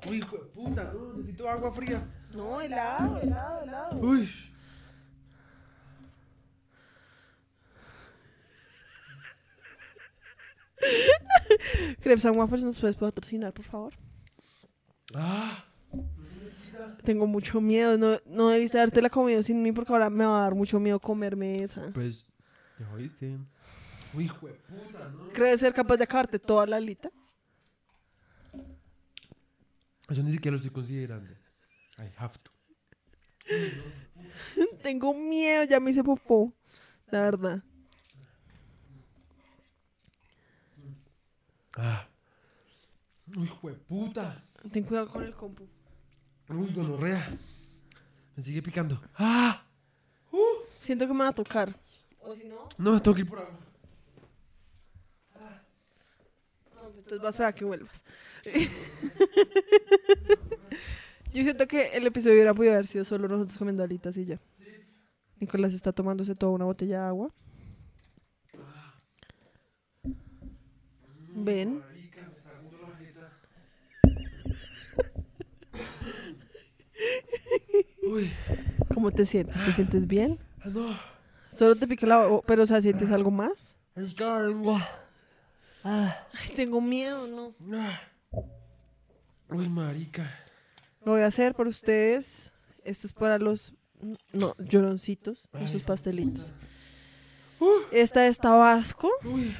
[0.09, 2.03] Uy, hijo de puta, no, necesito agua fría.
[2.33, 3.99] No, helado, helado, helado.
[3.99, 4.29] Uy.
[12.01, 13.93] Crepes and Waffles, ¿nos puedes patrocinar, por favor?
[15.15, 15.63] Ah.
[17.03, 17.97] Tengo mucho miedo.
[17.97, 20.79] No, no debiste darte la comida sin mí porque ahora me va a dar mucho
[20.79, 21.91] miedo comerme esa.
[21.93, 22.25] Pues,
[22.79, 23.37] ¿ya oíste?
[24.13, 25.29] Uy, hijo de puta, no.
[25.31, 27.09] ¿Crees ser capaz de acabarte toda la alita?
[30.11, 31.31] Eso ni siquiera lo estoy considerando.
[31.97, 32.51] I have to.
[34.83, 36.53] Tengo miedo, ya me hice popó.
[37.07, 37.63] La verdad.
[41.77, 42.07] Ah.
[43.37, 44.43] Uy, hijo de puta.
[44.71, 45.65] Ten cuidado con el compu.
[46.49, 47.33] Uy, gonorrea.
[48.35, 49.01] Me sigue picando.
[49.15, 49.63] ¡Ah!
[50.81, 51.73] Siento que me va a tocar.
[52.19, 53.59] O si no, No, tengo que ir por agua.
[56.75, 58.03] no, entonces vas a esperar a que vuelvas.
[61.33, 64.39] Yo siento que el episodio hubiera podido haber sido solo nosotros comiendo alitas y ya.
[65.39, 67.31] Nicolás está tomándose toda una botella de agua.
[71.33, 71.81] Ven.
[78.03, 78.29] Uy.
[78.93, 79.63] ¿Cómo te sientes?
[79.63, 80.37] ¿Te sientes bien?
[80.59, 80.99] Ah, no.
[81.51, 83.75] Solo te pica la pero o sea, ¿sientes algo más?
[83.95, 84.13] El
[85.81, 86.13] cargo.
[86.33, 87.53] Ay, tengo miedo, no.
[87.77, 88.01] Ah.
[89.49, 90.39] Uy, marica.
[91.03, 92.51] Lo voy a hacer por ustedes.
[92.83, 93.73] Esto es para los,
[94.31, 96.51] no, lloroncitos, nuestros pastelitos.
[97.91, 99.55] Esta es Tabasco, Uy.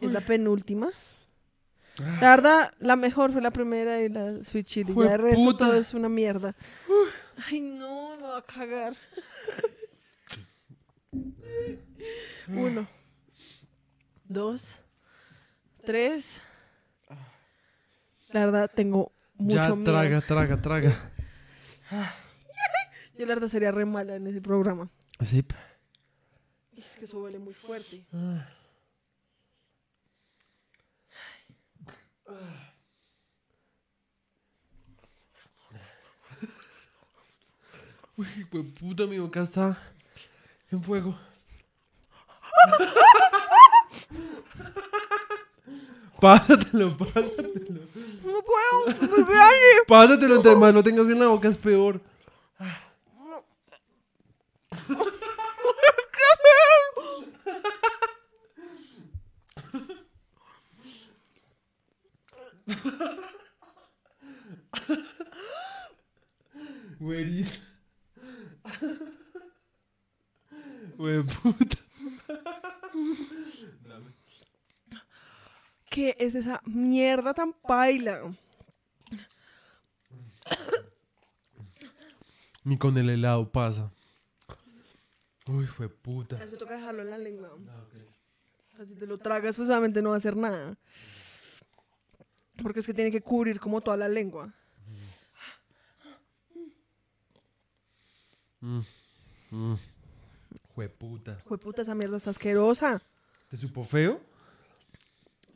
[0.00, 0.88] es la penúltima.
[2.00, 2.18] Ah.
[2.20, 4.94] La verdad, la mejor fue la primera y la sweet chili.
[4.94, 6.54] Ya el resto todo es una mierda.
[7.46, 8.96] Ay, no, me va a cagar.
[12.48, 12.88] Uno,
[14.24, 14.80] dos,
[15.88, 16.42] tres.
[18.28, 19.90] La verdad, tengo mucho ya, miedo.
[19.90, 21.10] traga, traga, traga.
[23.18, 24.90] Yo la verdad sería re mala en ese programa.
[25.24, 25.42] Sí.
[26.76, 28.04] Es que eso huele muy fuerte.
[38.14, 39.78] Uy, pues puta, mi boca está
[40.70, 41.18] en fuego.
[46.20, 47.80] Pásatelo, pásatelo.
[48.24, 49.08] No puedo.
[49.16, 49.86] Me voy a ir.
[49.86, 52.00] Pásatelo, entre más lo tengas en la boca es peor.
[66.98, 67.50] Güerita.
[70.96, 71.76] Güey, puta.
[75.98, 78.32] ¿Qué es esa mierda tan paila?
[82.62, 83.90] Ni con el helado pasa.
[85.48, 86.36] Uy, fue puta.
[86.36, 87.50] Me toca dejarlo en la lengua.
[88.86, 90.78] Si te lo tragas, pues obviamente no va a hacer nada.
[92.62, 94.54] Porque es que tiene que cubrir como toda la lengua.
[98.60, 98.82] Mm,
[99.50, 99.74] mm.
[100.76, 101.40] Fue puta.
[101.44, 103.02] Jue puta, esa mierda está asquerosa.
[103.50, 104.28] ¿Te supo feo?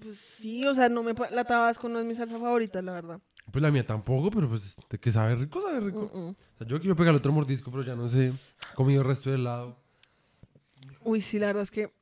[0.03, 3.21] Pues sí, o sea, no me la tabasco no es mi salsa favorita, la verdad.
[3.51, 6.11] Pues la mía tampoco, pero pues de que sabe rico, sabe rico.
[6.13, 6.29] Mm, mm.
[6.31, 8.33] O sea, yo quiero pegar otro mordisco, pero ya no sé.
[8.75, 9.77] Comido el resto de helado.
[11.05, 11.93] Uy, sí, la verdad es que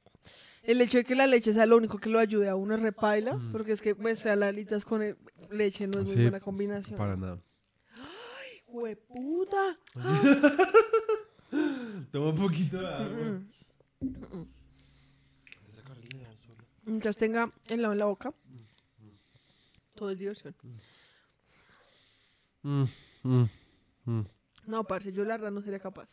[0.62, 2.80] el hecho de que la leche sea lo único que lo ayude a uno es
[2.82, 3.52] repaila, Mm.
[3.52, 5.16] porque es que mezclar alitas con el-
[5.50, 6.98] leche no es muy buena combinación.
[6.98, 7.38] Para nada.
[8.66, 9.78] Jue puta.
[12.12, 13.42] Toma un poquito de agua.
[16.84, 18.32] Mientras tenga helado en la boca,
[19.94, 20.54] todo es diversión.
[22.62, 22.84] Mm,
[23.22, 23.44] mm,
[24.04, 24.26] mm.
[24.66, 26.08] No, parce, yo la verdad no sería capaz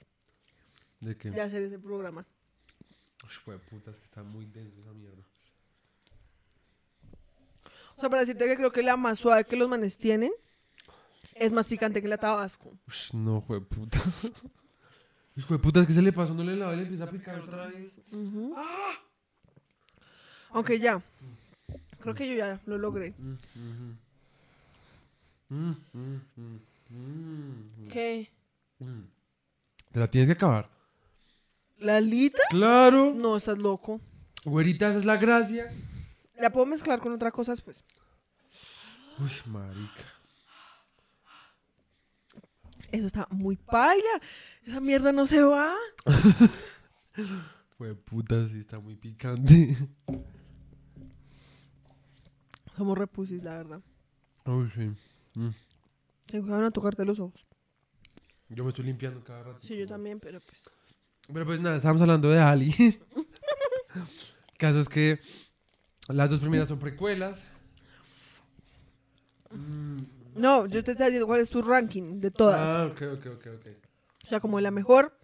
[0.99, 1.31] ¿De qué?
[1.31, 2.25] de hacer ese programa.
[3.23, 5.23] Uy, fue puta, es que está muy denso esa mierda.
[7.95, 10.31] O sea, para decirte que creo que la más suave que los manes tienen
[11.33, 12.77] es más picante que la tabasco.
[12.87, 13.99] Ush, no, fue puta.
[15.35, 17.39] Hijo de puta, es que se le pasó, no le y le empieza a picar
[17.39, 17.99] otra vez.
[18.11, 18.55] Ujú.
[20.51, 21.01] Aunque ya,
[21.99, 23.13] creo que yo ya lo logré.
[27.91, 28.29] ¿Qué?
[29.91, 30.69] Te la tienes que acabar.
[31.79, 32.41] ¿La alita?
[32.49, 33.13] Claro.
[33.13, 34.01] No, estás loco.
[34.45, 35.71] Güerita, esa es la gracia.
[36.37, 37.83] La puedo mezclar con otras cosas, pues.
[39.19, 40.05] Uy, marica.
[42.91, 44.21] Eso está muy paila.
[44.65, 45.75] Esa mierda no se va.
[47.77, 49.75] Fue puta, sí está muy picante.
[52.75, 53.81] Somos repusis, la verdad.
[54.45, 54.91] Uy, sí.
[55.39, 55.49] Mm.
[56.25, 57.45] Ten cuidado no tocarte los ojos.
[58.49, 59.59] Yo me estoy limpiando cada rato.
[59.61, 60.63] Sí, yo también, pero pues.
[61.31, 62.73] Pero pues nada, estamos hablando de Ali.
[64.57, 65.19] Caso es que
[66.07, 67.41] las dos primeras son precuelas.
[69.51, 69.99] Mm,
[70.35, 72.75] No, yo te estaba diciendo cuál es tu ranking de todas.
[72.75, 73.67] Ah, ok, ok, ok, ok.
[74.25, 75.17] O sea, como la mejor,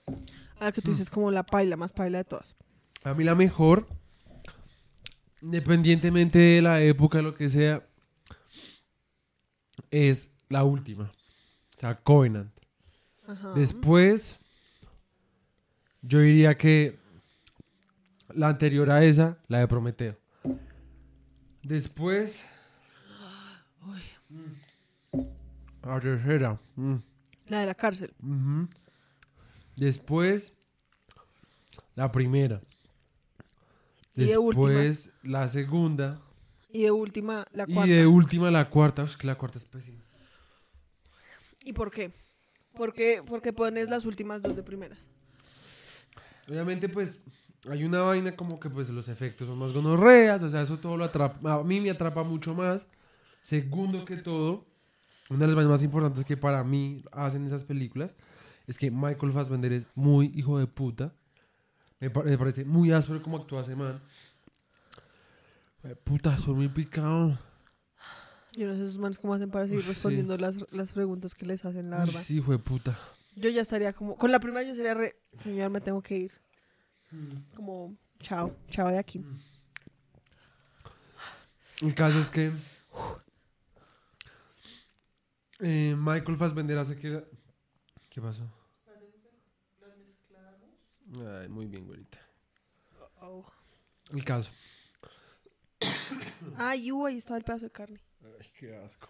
[0.64, 0.94] a la que tú Hmm.
[0.94, 2.56] dices como la paila, más paila de todas.
[3.04, 3.88] A mí la mejor,
[5.42, 7.86] independientemente de la época, lo que sea,
[9.92, 11.06] es la última.
[11.76, 12.52] O sea, Covenant.
[13.28, 13.54] Ajá.
[13.56, 14.40] Después,
[16.02, 17.00] yo diría que
[18.34, 20.18] la anterior a esa, la de Prometeo.
[21.62, 22.40] Después,
[24.30, 25.20] mm,
[25.84, 26.58] la tercera.
[26.76, 26.96] mm,
[27.48, 28.14] La de la cárcel.
[28.22, 28.68] ujú.
[29.76, 30.56] Después,
[31.96, 32.62] la primera.
[34.16, 36.22] Y de Después, la segunda.
[36.70, 37.94] Y de última, la Y cuarta.
[37.94, 39.04] de última, la cuarta.
[39.04, 40.02] Uy, que la cuarta es pésima.
[41.64, 42.12] ¿Y por qué?
[42.76, 43.22] ¿Por qué?
[43.26, 45.08] Porque pones las últimas dos de primeras.
[46.50, 47.22] Obviamente, pues,
[47.70, 50.98] hay una vaina como que, pues, los efectos son más gonorreas, o sea, eso todo
[50.98, 52.86] lo atrapa, a mí me atrapa mucho más.
[53.42, 54.66] Segundo que todo,
[55.30, 58.16] una de las vainas más importantes que para mí hacen esas películas
[58.68, 61.14] es que Michael Fassbender es muy hijo de puta.
[62.00, 64.02] Me, pa- me parece muy áspero como actúa ese man.
[66.04, 67.38] Puta, soy muy picado.
[68.54, 69.94] Yo no sé esos manes cómo hacen para seguir Uf, sí.
[69.94, 72.22] respondiendo las, las preguntas que les hacen, la verdad.
[72.24, 72.98] sí, hijo de puta.
[73.36, 74.16] Yo ya estaría como...
[74.16, 75.16] Con la primera yo sería re...
[75.42, 76.32] Señor, me tengo que ir.
[77.56, 77.98] Como...
[78.20, 78.56] Chao.
[78.70, 79.26] Chao de aquí.
[81.82, 82.52] El caso es que
[85.60, 87.24] eh, Michael Fassbender hace que...
[88.14, 88.44] ¿Qué pasó?
[91.42, 92.20] Ay, muy bien, güerita.
[93.20, 93.44] Oh.
[94.12, 94.52] El caso.
[96.58, 98.00] Ay, uh, ahí estaba el pedazo de carne.
[98.40, 99.10] Ay, qué asco.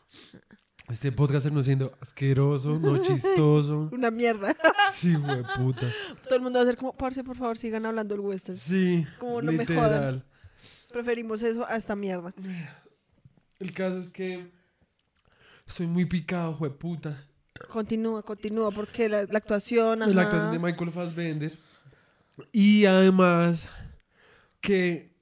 [0.89, 3.89] Este podcast terminó siendo asqueroso, no chistoso.
[3.91, 4.55] Una mierda.
[4.93, 5.91] Sí, güey, puta.
[6.23, 8.57] Todo el mundo va a ser como, parce, por favor, sigan hablando el western.
[8.57, 10.23] Sí, Como no me literal.
[10.93, 12.33] Preferimos eso a esta mierda.
[13.59, 14.49] El caso es que
[15.65, 17.25] soy muy picado, güey, puta.
[17.69, 21.57] Continúa, continúa, porque la, la actuación, la actuación de Michael Fassbender.
[22.51, 23.69] Y además
[24.59, 25.13] que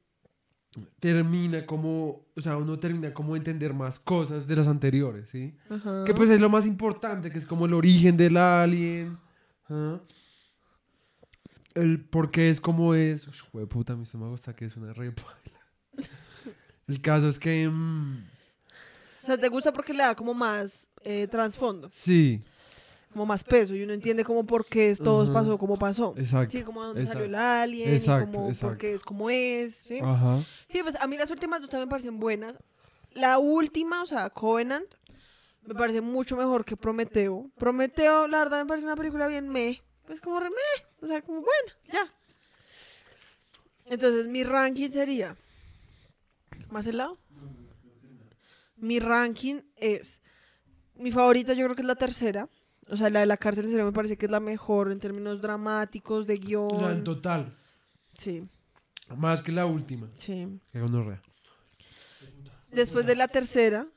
[1.00, 5.54] termina como, o sea, uno termina como entender más cosas de las anteriores, ¿sí?
[5.70, 6.04] Ajá.
[6.06, 9.18] Que pues es lo más importante, que es como el origen del alien.
[9.70, 10.00] ¿ah?
[11.74, 13.30] El por qué es como es.
[13.70, 16.10] Puta, mi estómago está que es una re paila.
[16.88, 17.68] El caso es que.
[17.68, 18.31] mm,
[19.24, 22.42] O sea, te gusta porque le da como más eh, trasfondo, sí,
[23.12, 25.34] como más peso y uno entiende como por qué todo Ajá.
[25.34, 26.14] pasó como pasó.
[26.18, 26.58] exacto.
[26.58, 27.20] Sí, como de dónde exacto.
[27.20, 28.78] salió el alien, Exacto, y como por exacto.
[28.78, 30.00] qué es como es, ¿sí?
[30.02, 30.44] Ajá.
[30.70, 32.58] Sí, pues a mí las últimas dos también me parecen buenas.
[33.14, 34.88] La última, o sea, Covenant,
[35.66, 37.52] me parece mucho mejor que Prometeo.
[37.58, 39.82] Prometeo, la verdad, me parece una película bien meh.
[40.06, 42.14] Pues como re meh, o sea, como buena, ya.
[43.86, 45.36] Entonces, mi ranking sería...
[46.70, 47.18] ¿Más helado?
[48.82, 50.22] Mi ranking es...
[50.96, 52.50] Mi favorita yo creo que es la tercera.
[52.90, 55.00] O sea, la de la cárcel en serio me parece que es la mejor en
[55.00, 57.04] términos dramáticos, de O sea, en guion.
[57.04, 57.58] total.
[58.18, 58.44] Sí,
[59.16, 60.10] Más que la última.
[60.16, 60.48] sí.
[60.72, 61.22] Que gonorrea.
[62.72, 63.88] Después de la tercera,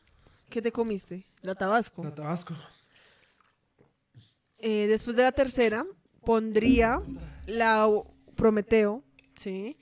[0.50, 1.26] ¿qué te comiste?
[1.42, 2.04] La Tabasco.
[2.04, 2.54] La Tabasco.
[4.58, 5.84] Eh, después de la tercera,
[6.24, 7.00] pondría
[7.46, 7.88] la
[8.34, 9.02] Prometeo,
[9.38, 9.76] ¿sí?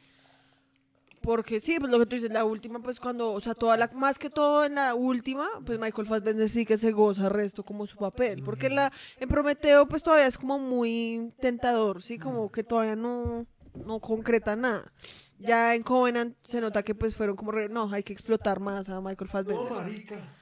[1.22, 3.86] Porque sí, pues lo que tú dices, la última, pues cuando, o sea, toda la,
[3.94, 7.86] más que todo en la última, pues Michael Fassbender sí que se goza resto como
[7.86, 8.42] su papel.
[8.42, 12.18] Porque en la, en Prometeo, pues todavía es como muy tentador, ¿sí?
[12.18, 13.46] Como que todavía no,
[13.86, 14.92] no concreta nada.
[15.38, 18.88] Ya en Covenant se nota que pues fueron como, re- no, hay que explotar más
[18.88, 19.72] a Michael Fassbender.
[19.82, 20.34] marica.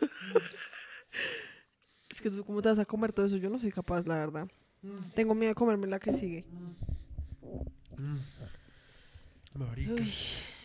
[2.10, 3.36] Es que tú, ¿cómo te vas a comer todo eso?
[3.36, 4.48] Yo no soy capaz, la verdad.
[5.14, 6.44] Tengo miedo de comerme la que sigue.
[9.54, 9.92] Marica.
[9.92, 10.12] Uy,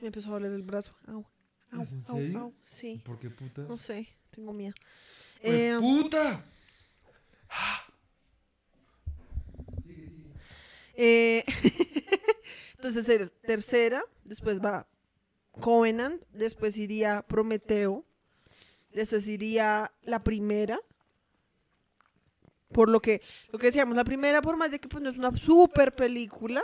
[0.02, 0.96] me empezó a doler el brazo.
[1.08, 1.26] Au,
[1.72, 2.40] au, ¿Es en au, serio?
[2.40, 2.54] au.
[2.66, 3.62] Sí, ¿Por qué puta?
[3.64, 4.74] no sé, tengo miedo.
[5.42, 6.44] ¡Jue Eh, puta!
[10.96, 11.44] eh,
[12.76, 14.88] entonces, eres tercera, después va
[15.60, 18.06] Covenant, después iría Prometeo,
[18.94, 20.80] después iría la primera.
[22.72, 25.18] Por lo que, lo que decíamos, la primera, por más de que pues, no es
[25.18, 26.64] una super película,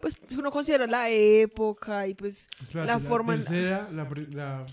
[0.00, 4.66] pues uno considera la época y pues la forma en- tercera, la, la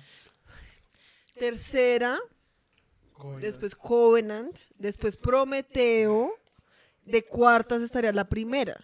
[1.37, 2.19] tercera,
[3.13, 3.41] Covenant.
[3.43, 6.31] después Covenant, después Prometeo,
[7.05, 8.79] de cuartas estaría la primera,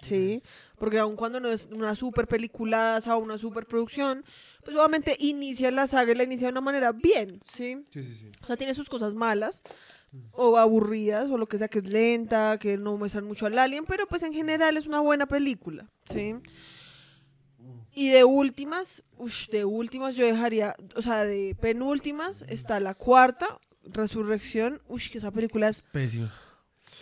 [0.00, 0.42] ¿sí?
[0.78, 4.24] Porque aun cuando no es una super película o una super producción,
[4.64, 7.84] pues obviamente inicia la saga y la inicia de una manera bien, ¿sí?
[7.92, 8.30] Sí, sí, sí.
[8.42, 9.62] O sea, tiene sus cosas malas
[10.32, 13.84] o aburridas o lo que sea que es lenta, que no muestran mucho al alien,
[13.84, 16.34] pero pues en general es una buena película, ¿sí?
[17.92, 19.02] Y de últimas,
[19.50, 25.30] de últimas yo dejaría, o sea, de penúltimas está la cuarta, Resurrección, ush, que esa
[25.30, 26.32] película es, Pésima.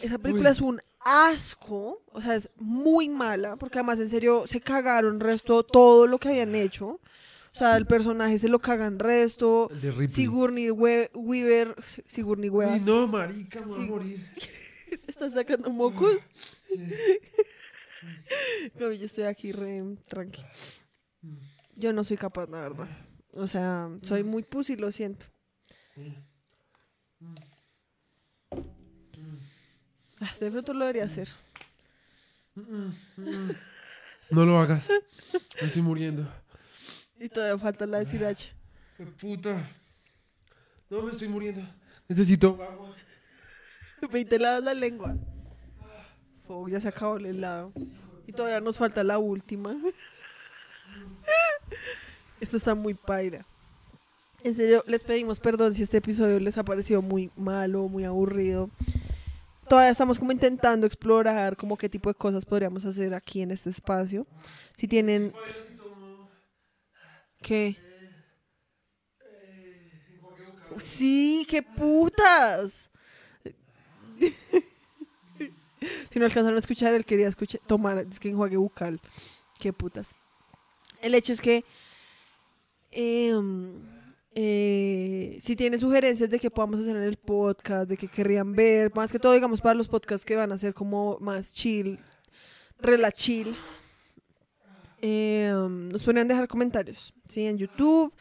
[0.00, 0.52] esa película Uy.
[0.52, 5.62] es un asco, o sea, es muy mala, porque además en serio se cagaron resto
[5.64, 7.00] todo lo que habían hecho.
[7.52, 9.68] O sea, el personaje se lo cagan resto.
[9.70, 10.08] El de Ripley.
[10.08, 11.74] Sigourney We- Weaver,
[12.06, 14.28] Sigourney Weaver, no, marica, me voy a morir.
[15.06, 16.16] ¿Estás sacando mocos?
[16.66, 16.84] Sí.
[18.78, 20.40] No, yo estoy aquí re tranqui.
[21.74, 22.88] Yo no soy capaz, la verdad.
[23.34, 25.26] O sea, soy muy pussy, lo siento.
[30.20, 31.28] Ah, De pronto lo debería hacer.
[34.30, 34.84] No lo hagas.
[35.60, 36.28] Me estoy muriendo.
[37.20, 38.48] Y todavía falta la de Sriracha.
[38.96, 39.68] ¡Qué puta!
[40.88, 41.62] No, me estoy muriendo.
[42.08, 42.94] Necesito agua.
[44.10, 45.16] 20 lados la lengua.
[46.46, 47.72] Fuck, ya se acabó el helado.
[48.26, 49.76] Y todavía nos falta la última.
[52.40, 53.44] Esto está muy paira.
[54.44, 58.70] En serio, les pedimos perdón si este episodio les ha parecido muy malo, muy aburrido.
[59.68, 63.70] Todavía estamos como intentando explorar como qué tipo de cosas podríamos hacer aquí en este
[63.70, 64.26] espacio.
[64.76, 65.32] Si tienen...
[67.42, 67.76] ¿Qué?
[70.78, 72.90] Sí, qué putas.
[76.10, 79.00] si no alcanzaron a escuchar, él quería escuchar, tomar, es que enjuague bucal.
[79.60, 80.14] Qué putas.
[81.00, 81.64] El hecho es que
[82.90, 83.80] em,
[84.34, 88.94] eh, si tienen sugerencias de qué podamos hacer en el podcast, de qué querrían ver,
[88.94, 91.98] más que todo, digamos, para los podcasts que van a ser como más chill,
[92.80, 93.56] rela chill,
[95.00, 97.46] em, nos podrían dejar comentarios, ¿sí?
[97.46, 98.12] En YouTube.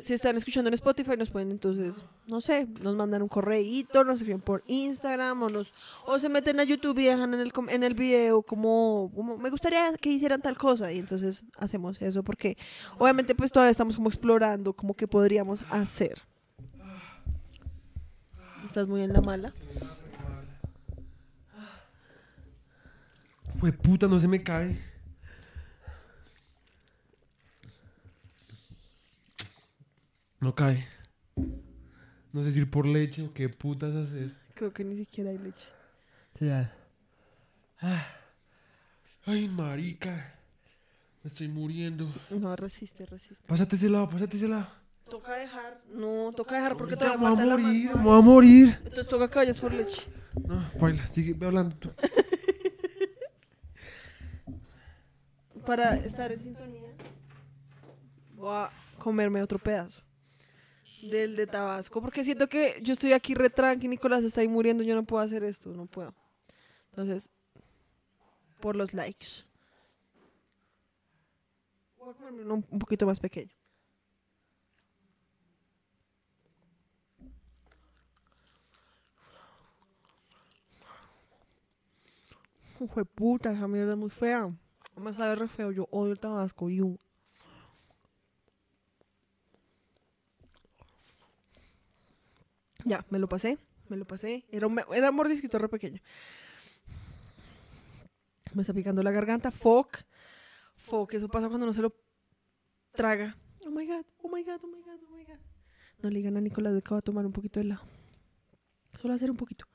[0.00, 4.16] Si están escuchando en Spotify, nos pueden entonces, no sé, nos mandan un correíto, nos
[4.16, 5.72] escriben por Instagram o nos
[6.04, 9.50] o se meten a YouTube y dejan en el, en el video como, como, me
[9.50, 12.56] gustaría que hicieran tal cosa y entonces hacemos eso porque
[12.98, 16.22] obviamente pues todavía estamos como explorando como que podríamos hacer.
[18.64, 19.52] ¿Estás muy en la mala?
[23.60, 24.87] Fue puta, no se me cae.
[30.54, 30.86] Cae.
[32.32, 34.32] No sé si ir por leche o qué putas hacer.
[34.54, 35.68] Creo que ni siquiera hay leche.
[36.40, 36.72] Ya.
[37.80, 38.06] Ah.
[39.24, 40.34] Ay, marica.
[41.22, 42.08] Me estoy muriendo.
[42.30, 43.44] No, resiste, resiste.
[43.46, 44.68] Pásate ese lado, pásate ese lado.
[45.10, 45.80] Toca dejar.
[45.92, 48.78] No, toca dejar porque Ahorita todavía me falta voy a morir, me voy a morir.
[48.84, 50.06] Entonces toca que vayas por leche.
[50.46, 51.90] No, baila, sigue hablando tú.
[55.66, 56.94] Para estar en sintonía,
[58.34, 60.02] voy a comerme otro pedazo
[61.02, 62.00] del de Tabasco.
[62.00, 64.84] Porque siento que yo estoy aquí re tranqui, Nicolás está ahí muriendo.
[64.84, 66.14] Yo no puedo hacer esto, no puedo.
[66.90, 67.30] Entonces,
[68.60, 69.44] por los likes.
[71.98, 73.52] Voy a comerme uno un poquito más pequeño.
[82.80, 84.52] Hijo de puta, esa mierda es muy fea.
[84.96, 85.72] Me sabe re feo.
[85.72, 86.70] Yo odio el tabasco.
[86.70, 86.98] Y un...
[92.88, 93.58] Ya, me lo pasé.
[93.90, 94.46] Me lo pasé.
[94.50, 96.00] Era un, era un mordisquito pequeño.
[98.54, 99.50] Me está picando la garganta.
[99.50, 99.98] Fuck.
[100.76, 101.12] Fuck.
[101.12, 101.94] Eso pasa cuando no se lo
[102.92, 103.36] traga.
[103.66, 104.06] Oh my god.
[104.22, 104.60] Oh my god.
[104.62, 105.00] Oh my god.
[105.06, 105.38] Oh my god.
[106.02, 107.82] No le digan a Nicolás de que va a tomar un poquito de helado.
[109.02, 109.66] Solo hacer un poquito.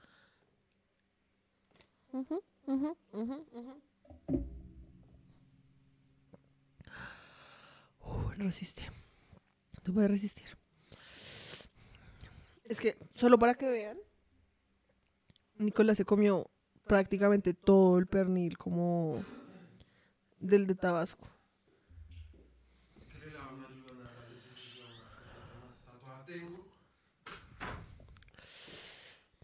[2.13, 3.81] Ujú, ujú, ujú, ujú.
[7.99, 8.89] Uh, resiste.
[9.83, 10.62] Tú puedes resistir.
[12.73, 13.99] Es que, solo para que vean,
[15.59, 16.49] Nicolás se comió
[16.87, 19.23] prácticamente todo el pernil como
[20.39, 21.27] del de Tabasco.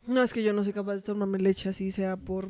[0.07, 2.47] No, es que yo no soy capaz de tomarme leche así sea por...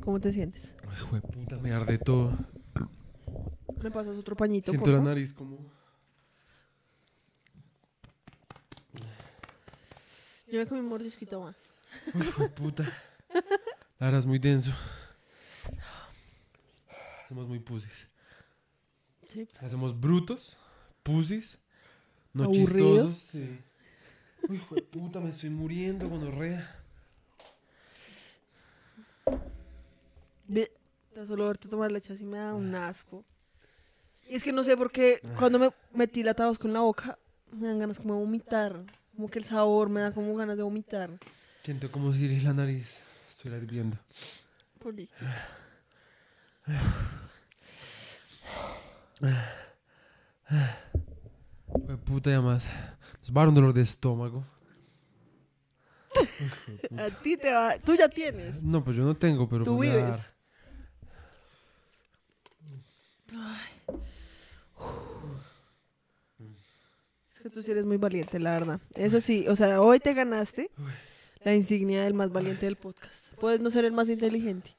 [0.00, 0.74] ¿Cómo te sientes?
[1.12, 2.32] Ay, puta, me arde todo.
[3.82, 4.70] ¿Me pasas otro pañito?
[4.70, 5.58] Siento la nariz como.
[10.46, 11.56] Yo me comí un mordisquito más.
[12.38, 12.82] De puta.
[13.98, 14.72] La verdad es muy denso.
[17.28, 18.08] Somos muy pusis.
[19.28, 19.48] Sí.
[19.70, 20.56] Somos brutos,
[21.04, 21.56] pusis,
[22.32, 23.16] no Aburridos.
[23.16, 23.30] chistosos.
[23.30, 23.60] Sí.
[24.48, 26.76] Uy, hijo de puta, me estoy muriendo con orrea.
[31.26, 33.24] Solo verte tomar leche así me da un asco.
[34.30, 37.18] Y es que no sé por qué cuando me metí la tabasco en la boca
[37.50, 38.84] me dan ganas como de vomitar.
[39.16, 41.10] Como que el sabor me da como ganas de vomitar.
[41.64, 42.86] Siento como si la nariz
[43.28, 43.98] estuviera hirviendo.
[44.78, 45.16] Por listo.
[51.88, 52.68] De puta, y además.
[53.22, 54.44] Nos va a dar un dolor de estómago.
[56.96, 57.80] A ti te va.
[57.80, 58.62] Tú ya tienes.
[58.62, 60.16] No, pues yo no tengo, pero Tú pues vives.
[60.16, 60.40] dar.
[67.34, 68.80] Es que tú sí eres muy valiente, la verdad.
[68.94, 70.70] Eso sí, o sea, hoy te ganaste
[71.42, 73.32] la insignia del más valiente del podcast.
[73.40, 74.76] Puedes no ser el más inteligente.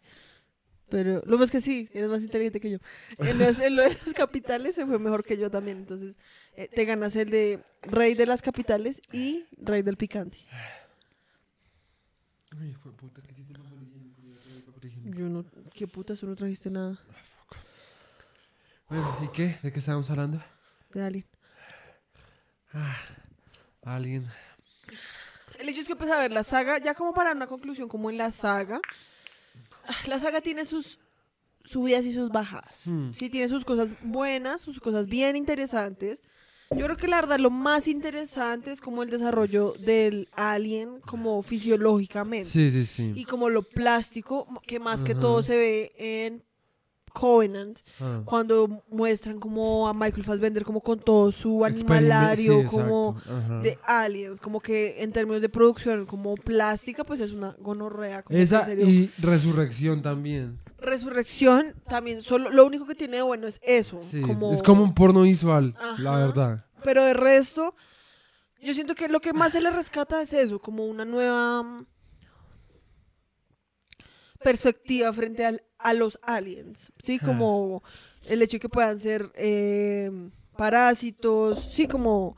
[0.90, 2.78] Pero lo más que sí, eres más inteligente que yo.
[3.18, 5.78] En, los- en lo de las capitales se fue mejor que yo también.
[5.78, 6.18] Entonces,
[6.56, 10.38] eh, te ganas el de rey de las capitales y rey del picante.
[12.60, 13.54] Ay, hijo de puta, ¿qué hiciste?
[15.18, 17.00] Yo no qué putas, tú no trajiste nada
[18.92, 19.58] Bueno, ¿y qué?
[19.64, 20.44] ¿De qué estábamos hablando?
[20.94, 21.26] de alguien.
[23.84, 24.28] Alguien.
[25.58, 28.10] El hecho es que empecé a ver la saga, ya como para una conclusión, como
[28.10, 28.82] en la saga.
[29.88, 31.00] ah, La saga tiene sus
[31.64, 32.82] subidas y sus bajadas.
[32.86, 33.12] Hmm.
[33.12, 36.22] Sí, tiene sus cosas buenas, sus cosas bien interesantes.
[36.72, 41.42] Yo creo que la verdad lo más interesante es como el desarrollo del alien, como
[41.44, 42.50] fisiológicamente.
[42.50, 43.14] Sí, sí, sí.
[43.16, 46.44] Y como lo plástico, que más que todo se ve en
[47.14, 48.22] Covenant, Ah.
[48.26, 53.16] cuando muestran como a Michael Fassbender como con todo su animalario, sí, como
[53.62, 58.24] de aliens, como que en términos de producción, como plástica, pues es una gonorrea.
[58.24, 58.88] Como Esa serio.
[58.88, 60.60] y Resurrección también.
[60.80, 64.02] Resurrección también, solo lo único que tiene bueno es eso.
[64.10, 66.66] Sí, como, Es como un porno visual, la verdad.
[66.84, 67.76] Pero de resto,
[68.64, 71.86] yo siento que lo que más se le rescata es eso, como una nueva mm,
[74.44, 77.20] perspectiva frente al- a los aliens, ¿sí?
[77.20, 77.84] Como
[78.26, 80.12] el hecho de que puedan ser eh,
[80.58, 82.36] parásitos, sí, como,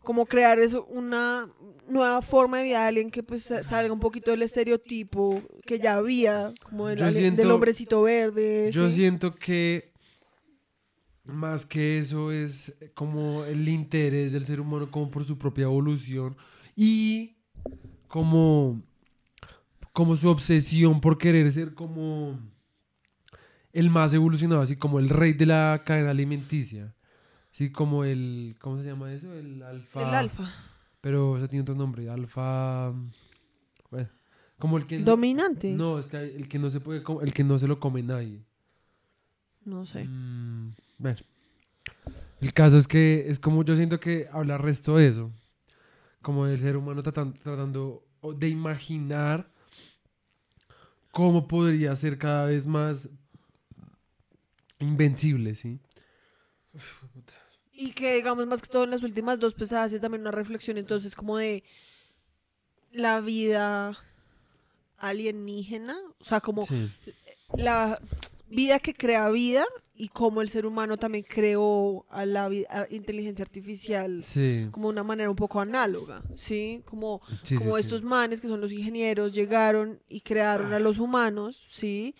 [0.00, 1.48] como crear eso, una
[1.88, 5.78] nueva forma de vida de alien que pues sa- salga un poquito del estereotipo que
[5.78, 8.70] ya había, como del, hombrecito verde.
[8.72, 8.96] Yo ¿sí?
[8.96, 9.92] siento que
[11.24, 16.36] más que eso es como el interés del ser humano como por su propia evolución
[16.74, 17.36] y
[18.08, 18.82] como
[19.92, 22.40] como su obsesión por querer ser como
[23.72, 26.94] el más evolucionado, así como el rey de la cadena alimenticia.
[27.52, 29.32] Así como el, ¿cómo se llama eso?
[29.34, 30.08] El alfa.
[30.08, 30.50] El alfa.
[31.00, 32.92] Pero eso tiene otro nombre, alfa...
[33.90, 34.08] Bueno,
[34.58, 35.00] como el que...
[35.00, 35.72] Dominante.
[35.74, 38.40] No, es que el que no se puede, el que no se lo come nadie.
[39.64, 40.04] No sé.
[40.04, 41.18] Mm, bueno.
[42.40, 45.30] El caso es que es como yo siento que habla resto de eso.
[46.22, 49.50] Como el ser humano tratan- tratando o de imaginar
[51.10, 53.08] cómo podría ser cada vez más
[54.82, 55.78] invencible, ¿sí?
[57.72, 60.78] Y que, digamos, más que todo en las últimas dos, pues hace también una reflexión,
[60.78, 61.64] entonces, como de
[62.92, 63.96] la vida
[64.98, 66.90] alienígena, o sea, como Sí.
[67.56, 67.98] la
[68.48, 69.64] vida que crea vida
[69.94, 74.68] y cómo el ser humano también creó a la a inteligencia artificial Sí.
[74.70, 76.82] como una manera un poco análoga, ¿sí?
[76.84, 81.62] Como, sí, como estos manes que son los ingenieros llegaron y crearon a los humanos,
[81.70, 82.14] ¿sí?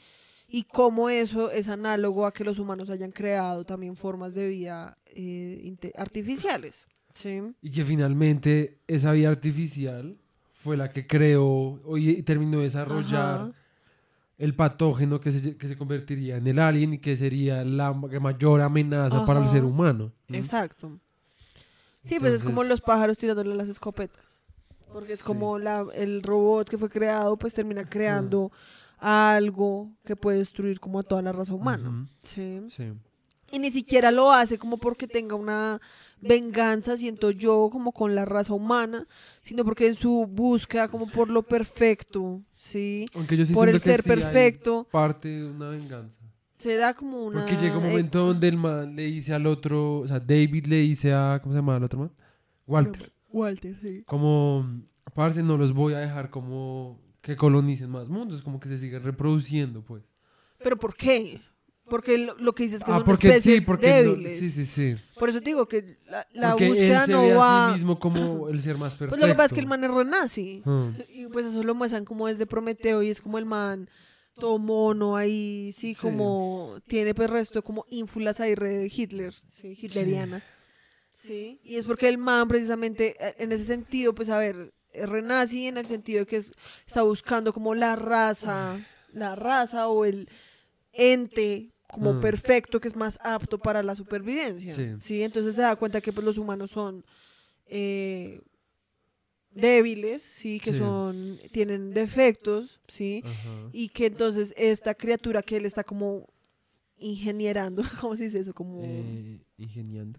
[0.55, 4.99] Y cómo eso es análogo a que los humanos hayan creado también formas de vida
[5.07, 7.41] eh, artificiales, ¿sí?
[7.63, 10.19] Y que finalmente esa vida artificial
[10.53, 13.53] fue la que creó y terminó de desarrollar Ajá.
[14.37, 18.09] el patógeno que se, que se convertiría en el alien y que sería la ma-
[18.21, 20.13] mayor amenaza para el ser humano.
[20.29, 21.01] Exacto.
[22.05, 24.21] Sí, pues es como los pájaros tirándole las escopetas.
[24.93, 25.25] Porque es Sí.
[25.25, 28.53] como la, el robot que fue creado, pues termina creando
[29.03, 31.89] algo que puede destruir como a toda la raza humana.
[31.89, 32.61] Ujú, Sí.
[32.71, 32.93] sí.
[33.51, 35.79] Y ni siquiera lo hace como porque tenga una
[36.23, 39.07] venganza, siento yo, como con la raza humana,
[39.43, 43.07] sino porque en su búsqueda como por lo perfecto, ¿sí?
[43.15, 46.17] Aunque yo sí por el siento que ser sí perfecto, parte de una venganza.
[46.57, 47.41] será como una...
[47.41, 50.67] Porque llega un eh, momento donde el man le dice al otro, o sea, David
[50.67, 52.13] le dice a, ¿cómo se llama el otro man?
[52.67, 53.13] Walter.
[53.31, 54.03] Walter, sí.
[54.07, 54.65] Como,
[55.15, 59.03] parce, no los voy a dejar como que colonicen más mundos, como que se siguen
[59.03, 60.03] reproduciendo, pues.
[60.59, 61.41] ¿Pero por qué?
[61.89, 64.39] Porque lo, lo que dices es que ah, son porque especies sí, porque no- débiles.
[64.39, 64.95] sí, sí, sí.
[65.19, 67.69] Por eso te digo que la, la porque búsqueda él se no ve va...
[67.69, 69.11] a sí mismo como el ser más perfecto.
[69.11, 70.63] Pues lo que pasa es que el man es renazi.
[70.65, 73.89] Ah, Y pues eso lo muestran como desde Prometeo y es como el man
[74.39, 76.01] todo mono ahí, sí, Sí.
[76.01, 80.43] como tiene pues resto como ínfulas ahí de Hitler, sí, hitlerianas.
[81.17, 81.61] Sí.
[81.63, 85.77] Y es porque el man precisamente eh, en ese sentido, pues a ver, renazi en
[85.79, 86.53] el sentido de que es-
[86.87, 88.79] está buscando como la raza,
[89.13, 90.29] la raza o el
[90.93, 92.21] ente como Mm.
[92.21, 94.75] perfecto que es más apto para la supervivencia.
[94.75, 94.91] Sí.
[95.01, 97.05] Sí, entonces se da cuenta que pues los humanos son
[97.67, 98.41] eh,
[99.51, 100.79] débiles, sí, que Sí.
[100.79, 103.69] son tienen defectos, sí, ajá.
[103.73, 106.27] y que entonces esta criatura que él está como
[106.99, 108.55] ingenierando, ¿cómo se dice eso?
[108.55, 110.19] Como Eh, ingeniando.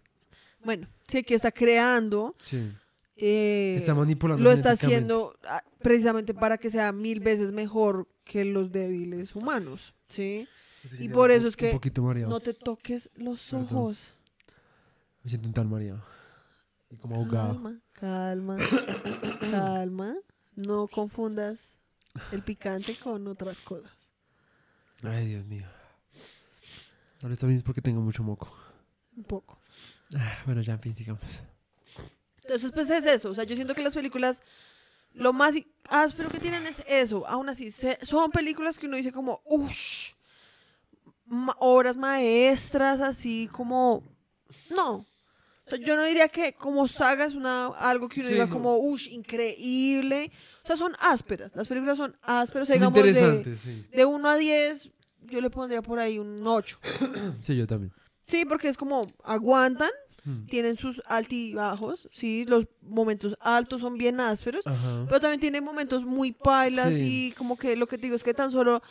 [0.63, 2.71] bueno, sí, que está creando, Sí.
[3.16, 4.43] Eh, Está manipulando.
[4.43, 9.93] lo está haciendo ah, precisamente para que sea mil veces mejor que los débiles humanos,
[10.07, 10.47] sí.
[10.89, 11.80] Sí, y por eso es que.
[12.28, 14.18] No te toques los ojos.
[15.24, 16.03] Me siento un tal mareado.
[16.89, 17.53] Y como ahogado.
[17.53, 18.57] Calma, calma,
[19.51, 20.16] calma.
[20.55, 21.74] No confundas
[22.32, 23.91] el picante con otras cosas.
[25.03, 25.66] Ay, Dios mío.
[27.22, 28.53] Ahora está bien porque tengo mucho moco.
[29.16, 29.57] Un poco.
[30.16, 31.24] Ah, Bueno, ya, en fin, sigamos.
[32.43, 33.29] Entonces, pues es eso.
[33.29, 34.41] O sea, yo siento que las películas,
[35.13, 35.55] lo más
[35.89, 37.25] áspero que tienen es eso.
[37.27, 40.13] Aún así, se- son películas que uno dice como, uff,
[41.59, 44.03] obras maestras, así como,
[44.69, 45.05] no.
[45.65, 48.47] O sea, yo no diría que como saga es una, algo que uno Sí, diga
[48.47, 48.51] no.
[48.53, 50.29] como, uff, increíble.
[50.63, 51.51] O sea, son ásperas.
[51.55, 52.63] Las películas son ásperas.
[52.63, 53.85] O sea, Son digamos, de, sí.
[53.91, 54.91] de 1 a 10,
[55.21, 56.79] yo le pondría por ahí un 8.
[57.41, 57.93] Sí, yo también.
[58.25, 59.89] Sí, porque es como, aguantan,
[60.26, 60.45] Mm.
[60.45, 65.03] tienen sus altibajos, sí, los momentos altos son bien ásperos, Ajá.
[65.07, 67.28] pero también tiene momentos muy pailas Sí.
[67.28, 68.82] y como que lo que te digo es que tan solo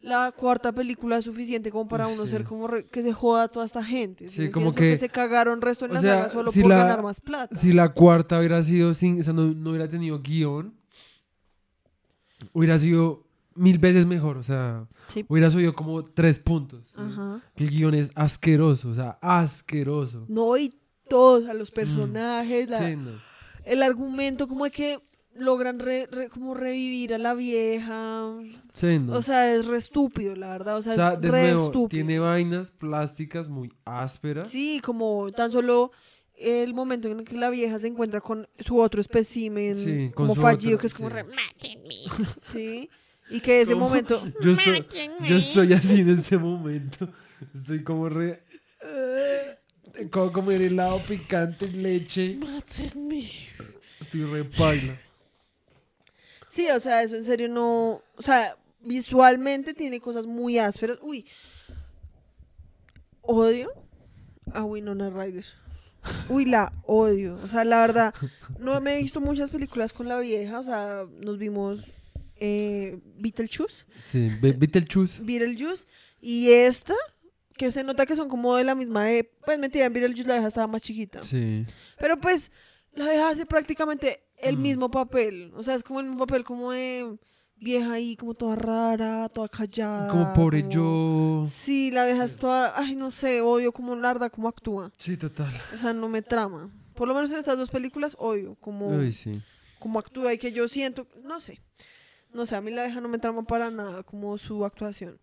[0.00, 2.30] la cuarta película es suficiente como para uno sí.
[2.30, 4.30] ser como re- que se joda a toda esta gente.
[4.30, 4.66] Sí, como?
[4.66, 7.20] Porque que- se cagaron resto en la sea, saga solo si por la- ganar más
[7.20, 7.54] plata.
[7.54, 10.74] Si la cuarta hubiera sido sin, o sea, no, no hubiera tenido guion,
[12.52, 13.25] hubiera sido
[13.56, 14.36] mil veces mejor.
[14.36, 15.24] O sea, Sí.
[15.28, 16.92] hubiera subido como tres puntos.
[16.94, 17.40] Ajá.
[17.54, 20.24] Que el guion es asqueroso, o sea, asqueroso.
[20.28, 20.74] No, y
[21.08, 22.84] todos, a los personajes, la- Mm.
[22.90, 23.10] Sí, no.
[23.64, 24.98] el argumento como de que
[25.38, 28.30] logran re- re- como revivir a la vieja.
[28.72, 29.14] Sí, no.
[29.16, 30.76] O sea, es re estúpido, la verdad.
[30.78, 31.88] O sea, O sea, es de re nuevo, estúpido.
[31.88, 34.48] tiene vainas plásticas muy ásperas.
[34.48, 35.90] Sí, como tan solo
[36.38, 40.34] el momento en el que la vieja se encuentra con su otro espécimen Sí, como
[40.34, 41.14] fallido, otro- que es como sí.
[41.14, 41.24] re,
[42.42, 42.90] sí,
[43.30, 43.88] y que ese ¿Cómo?
[43.88, 44.86] momento, Yo estoy,
[45.28, 47.08] yo estoy así en este momento.
[47.54, 48.42] Estoy como re.
[48.82, 49.58] eh,
[50.10, 52.38] como comer helado picante, leche.
[54.00, 54.96] Estoy re paila.
[56.48, 60.98] sí, o sea, eso en serio no, o sea, visualmente tiene cosas muy ásperas.
[61.02, 61.26] Uy,
[63.22, 63.70] odio
[64.52, 65.44] a Winona Ryder.
[66.28, 67.38] Uy, la odio.
[67.42, 68.14] O sea, la verdad,
[68.60, 70.60] no me he visto muchas películas con la vieja.
[70.60, 71.80] O sea, nos vimos
[72.38, 75.22] eh, Beetlejuice, Sí, Be- Beetlejuice.
[75.22, 75.86] Beetlejuice.
[76.20, 76.94] Y esta,
[77.56, 79.36] que se nota que son como de la misma época.
[79.46, 81.22] Pues mentira, en Beetlejuice la vieja estaba más chiquita.
[81.22, 81.64] Sí.
[81.98, 82.50] Pero pues,
[82.94, 84.62] la vieja hace prácticamente el Mm.
[84.62, 85.52] mismo papel.
[85.56, 87.16] O sea, es como el mismo papel como de
[87.58, 90.08] vieja ahí, como toda rara, toda callada.
[90.08, 91.48] Como pobre como- yo.
[91.50, 94.92] Sí, la vieja es toda, ay, no sé, odio como larda, como actúa.
[94.98, 95.54] Sí, total.
[95.74, 96.70] O sea, no me trama.
[96.94, 99.40] Por lo menos en estas dos películas odio como, Uy, sí.
[99.78, 101.60] como actúa y que yo siento, no sé.
[102.36, 105.18] No sé, a mí la vieja no me trama para nada como su actuación.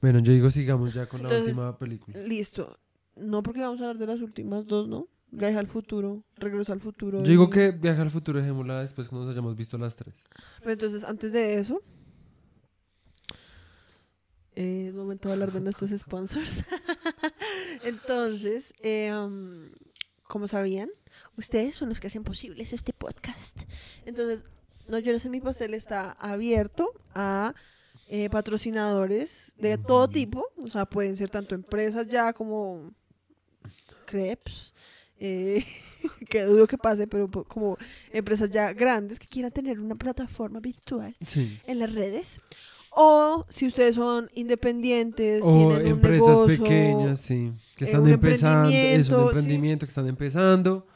[0.00, 2.18] Bueno, yo digo sigamos ya con la última película.
[2.20, 2.78] Listo.
[3.14, 5.08] No porque vamos a hablar de las últimas dos, ¿no?
[5.30, 7.18] Viaje al futuro, regreso al futuro.
[7.18, 10.14] Yo digo que Viaje al futuro dejémosla después que nos hayamos visto las tres.
[10.60, 11.82] Pero entonces, antes de eso,
[14.56, 16.64] eh, es momento de hablar de nuestros sponsors.
[17.84, 19.68] entonces, eh, um,
[20.22, 20.88] como sabían,
[21.36, 23.64] ustedes son los que hacen posibles este podcast.
[24.06, 24.44] Entonces,
[24.88, 27.54] No llores en mi pastel está abierto a
[28.08, 30.44] eh, patrocinadores de todo tipo.
[30.62, 32.92] O sea, pueden ser tanto empresas ya como
[34.06, 34.74] crepes.
[35.18, 35.64] eh,
[36.28, 37.78] que dudo que pase, pero como
[38.12, 41.58] empresas ya grandes que quieran tener una plataforma virtual Sí.
[41.66, 42.40] en las redes.
[42.90, 48.02] O si ustedes son independientes, O tienen un empresas negocio, pequeñas, sí, que eh, están
[48.02, 49.26] un empezando, es un emprendimiento, sí.
[49.28, 50.86] emprendimiento que están empezando,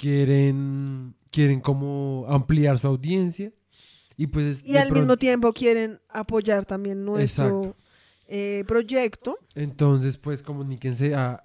[0.00, 3.52] quieren, quieren como ampliar su audiencia
[4.16, 7.76] y pues Y al mismo tiempo quieren apoyar también nuestro
[8.28, 9.36] eh, proyecto.
[9.54, 11.44] entonces pues comuníquense a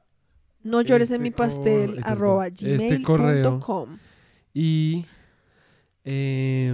[0.63, 3.43] No llores en Este mi pastel, corre- arroba este correo.
[3.59, 3.97] gmail.com.
[4.53, 5.05] y
[6.05, 6.73] eh,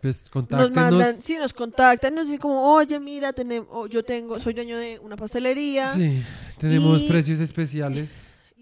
[0.00, 4.38] pues Nos contáctenos mandan, sí, nos contactan, nos dicen como, oye, mira, tenemos, yo tengo,
[4.40, 6.22] soy dueño de una pastelería sí,
[6.58, 8.10] tenemos Y- precios especiales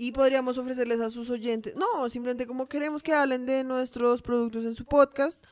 [0.01, 4.65] y podríamos ofrecerles a sus oyentes, no, simplemente como queremos que hablen de nuestros productos
[4.65, 5.43] en su podcast,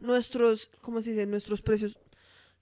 [0.00, 1.24] nuestros, ¿cómo se dice?
[1.26, 1.96] Nuestros precios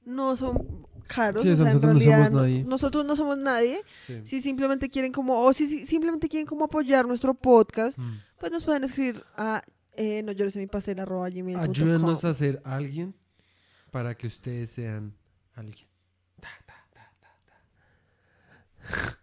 [0.04, 2.64] no son caros, Sí, o sea, sea, en nosotros no realidad somos nadie.
[2.64, 4.20] nosotros no somos nadie, Sí.
[4.24, 8.18] si simplemente quieren como, o si, si simplemente quieren como apoyar nuestro podcast, Mm.
[8.38, 9.64] pues nos pueden escribir a
[9.96, 11.70] eh, no llores en mi pastel arroba gmail.com.
[11.70, 13.14] ayúdenos a ser alguien
[13.90, 15.14] para que ustedes sean
[15.54, 15.88] alguien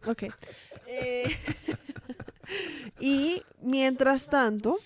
[0.05, 0.23] Ok.
[0.89, 1.25] Eh,
[2.99, 4.77] y mientras tanto,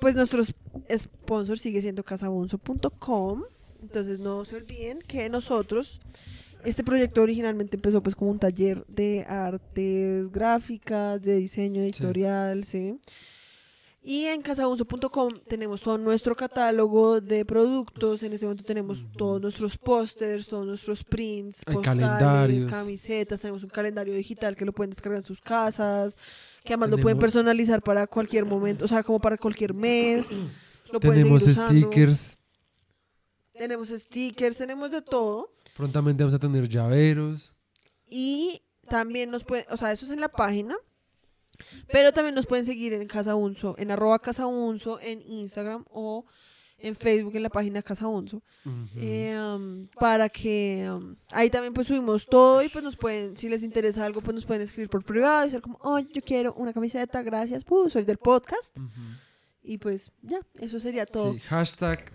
[0.00, 3.44] pues nuestro sponsor sigue siendo casabunzo.com.
[3.82, 6.00] Entonces no se olviden que nosotros,
[6.64, 12.98] este proyecto originalmente empezó pues como un taller de artes gráficas, de diseño editorial, ¿sí?
[14.00, 18.22] Y en casabunzo.com tenemos todo nuestro catálogo de productos.
[18.22, 22.64] En este momento tenemos todos nuestros pósters, todos nuestros prints, Hay postales, calendarios.
[22.66, 23.40] camisetas.
[23.40, 26.16] Tenemos un calendario digital que lo pueden descargar en sus casas.
[26.64, 30.30] Que además lo pueden Tenemos- personalizar para cualquier momento, o sea, como para cualquier mes.
[30.92, 31.70] Lo pueden tenemos seguir usando.
[31.90, 32.36] stickers
[33.52, 35.50] Tenemos stickers, tenemos de todo.
[35.76, 37.52] prontamente vamos a tener llaveros
[38.06, 40.76] Y también nos pueden, o sea, eso es en la página.
[41.90, 46.24] Pero también nos pueden seguir en Casa Unso, en arroba Casa Unso, en Instagram o
[46.78, 48.42] en Facebook en la página Casa Unso.
[48.96, 53.48] Eh, um, para que um, ahí también pues subimos todo y pues nos pueden, si
[53.48, 56.54] les interesa algo, pues nos pueden escribir por privado y ser como, oh, yo quiero
[56.54, 58.76] una camiseta, gracias, pues soy del podcast.
[59.62, 61.32] Y pues ya, eso sería todo.
[61.32, 62.12] Sí, hashtag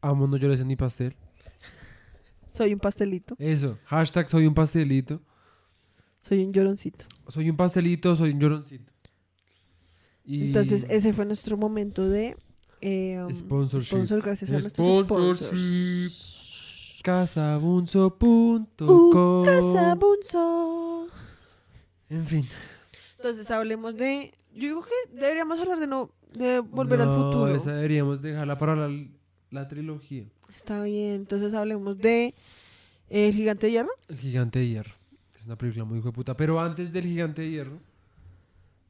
[0.00, 1.16] amo no llores en mi pastel.
[2.52, 5.20] Soy un pastelito, Eso, hashtag soy un pastelito.
[6.24, 7.04] Soy un lloroncito.
[7.28, 8.90] Soy un pastelito, soy un lloroncito.
[10.24, 12.34] Y Entonces ese fue nuestro momento de
[12.80, 13.88] eh, um, Sponsorship.
[13.88, 17.00] sponsor, gracias a nuestros sponsors.
[17.02, 18.66] casabunzo.com.
[18.80, 21.08] Uh, Casa Bunso.
[22.08, 22.46] En fin.
[23.16, 24.32] Entonces hablemos de.
[24.54, 27.54] Yo digo que deberíamos hablar de no de volver al futuro.
[27.54, 29.06] Esa deberíamos dejarla para la,
[29.50, 30.24] la trilogía.
[30.54, 31.16] Está bien.
[31.16, 32.34] Entonces hablemos de
[33.10, 33.90] eh, El Gigante de Hierro.
[34.08, 34.94] El gigante de hierro.
[35.44, 36.34] Es una película muy puta.
[36.34, 37.78] Pero antes del gigante de hierro,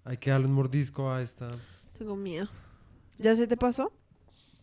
[0.05, 1.51] hay que darle un mordisco a esta.
[1.99, 2.49] Tengo miedo.
[3.19, 3.93] ¿Ya se te pasó?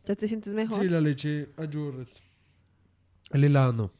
[0.05, 0.79] ¿Ya te sientes mejor?
[0.79, 2.05] Sí, la leche ayuda.
[3.31, 3.91] El helado no.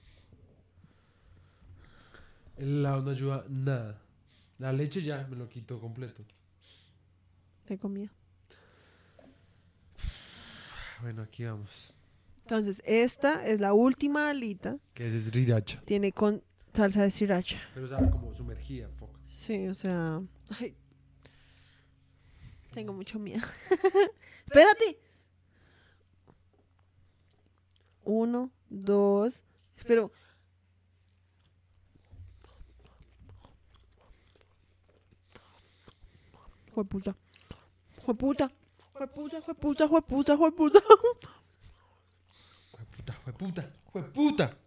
[2.56, 4.02] El helado no ayuda nada.
[4.58, 6.24] La leche ya me lo quito completo.
[7.66, 8.14] Tengo miedo.
[11.02, 11.94] Bueno, aquí vamos.
[12.46, 14.78] Entonces, esta es la última alita.
[14.94, 15.82] Que es sriracha.
[15.82, 16.42] Tiene con
[16.74, 17.60] Salsa de sriracha.
[17.74, 19.20] Pero estaba como sumergida, poco.
[19.28, 20.22] Sí, o sea.
[22.74, 23.46] Tengo mucho miedo.
[24.46, 25.00] Espérate.
[28.04, 29.44] Uno, dos.
[29.86, 30.12] Pero.
[36.74, 37.16] Jueputa.
[38.06, 38.52] Jueputa.
[38.94, 40.80] Jueputa, jueputa, jueputa, jueputa.
[42.72, 44.58] Jueputa, jueputa, jueputa.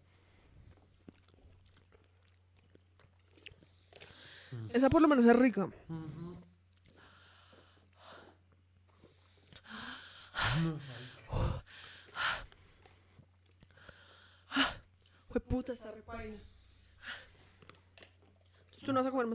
[4.72, 5.68] Esa por lo menos es rica.
[15.28, 16.38] Jueputa, está repaila.
[18.84, 19.26] ¿Tú no vas a comer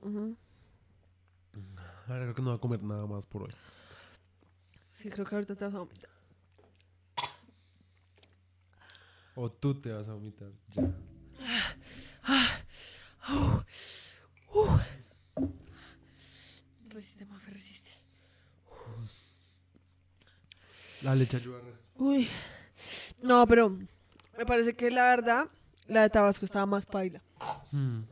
[0.00, 0.36] ujú.
[2.08, 3.52] Ahora creo que no voy a comer nada más por hoy.
[4.94, 6.10] Sí, creo que ahorita te vas a vomitar.
[9.34, 10.50] O tú te vas a vomitar.
[10.74, 10.90] Ya.
[16.88, 17.90] Resiste, Mafe, resiste.
[21.02, 21.58] La leche ayuda.
[21.96, 22.28] Uy.
[23.22, 23.70] No, pero
[24.36, 25.48] me parece que la verdad,
[25.88, 27.22] la de Tabasco estaba más paila.
[27.70, 28.02] Mm.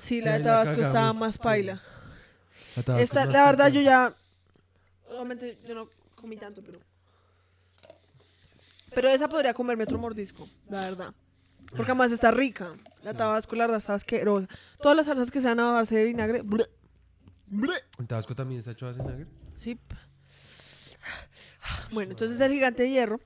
[0.00, 1.40] Sí, la de la Tabasco estaba más sí.
[1.42, 1.82] paila.
[2.86, 4.14] La Esta, es la verdad, yo ya.
[5.10, 6.80] Obviamente, yo no comí tanto, pero.
[8.94, 11.14] Pero esa podría comerme otro mordisco, la verdad.
[11.70, 12.74] Porque además está rica.
[13.02, 14.48] La tabasco, la verdad, está asquerosa.
[14.80, 16.42] Todas las salsas que sean a base de vinagre.
[16.42, 16.66] bleh,
[17.46, 17.74] bleh.
[17.98, 19.26] ¿El tabasco también está hecho a vinagre?
[19.56, 19.78] Sí.
[21.92, 23.20] Bueno, entonces El Gigante de Hierro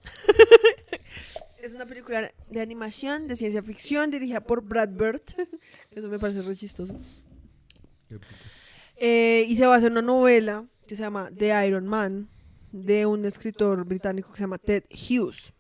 [1.62, 5.22] es una película de animación, de ciencia ficción, dirigida por Brad Bird.
[5.90, 6.99] Eso me parece re chistoso.
[8.97, 12.28] Eh, y se basa en una novela que se llama The Iron Man,
[12.72, 15.53] de un escritor británico que se llama Ted Hughes.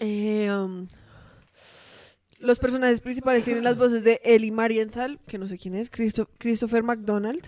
[0.00, 0.88] Eh, um,
[2.40, 6.28] los personajes principales tienen las voces de Ellie Marienthal, que no sé quién es, Christo-
[6.38, 7.46] Christopher McDonald.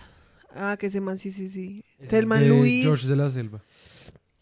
[0.55, 1.83] Ah, que ese man, sí, sí, sí.
[1.99, 2.83] Ese Thelma es de Louise.
[2.87, 3.61] George de la Selva.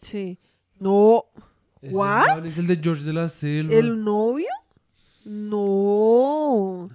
[0.00, 0.38] Sí.
[0.78, 1.24] No,
[1.82, 2.26] ¿What?
[2.36, 3.74] man Es el de George de la Selva.
[3.74, 4.46] ¿el novio?
[5.24, 6.88] No.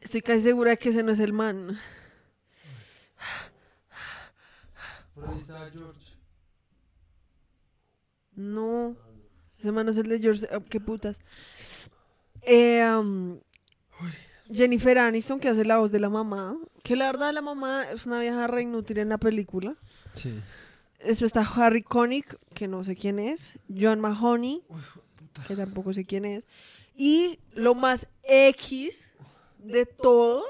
[0.00, 1.78] Estoy casi segura que ese no es el man.
[5.14, 6.07] Por ahí está George.
[8.38, 8.96] No.
[9.58, 10.46] Ese man es el de George.
[10.52, 11.20] ah, qué putas.
[12.42, 13.40] Eh, um,
[14.50, 16.56] Jennifer Aniston, que hace la voz de la mamá.
[16.84, 19.76] Que la verdad, la mamá es una vieja re inútil en la película.
[20.14, 20.38] Sí.
[21.04, 23.58] Después está Harry Connick, que no sé quién es.
[23.76, 24.62] John Mahoney,
[25.48, 26.46] que tampoco sé quién es.
[26.94, 29.12] Y lo más X
[29.58, 30.44] de todo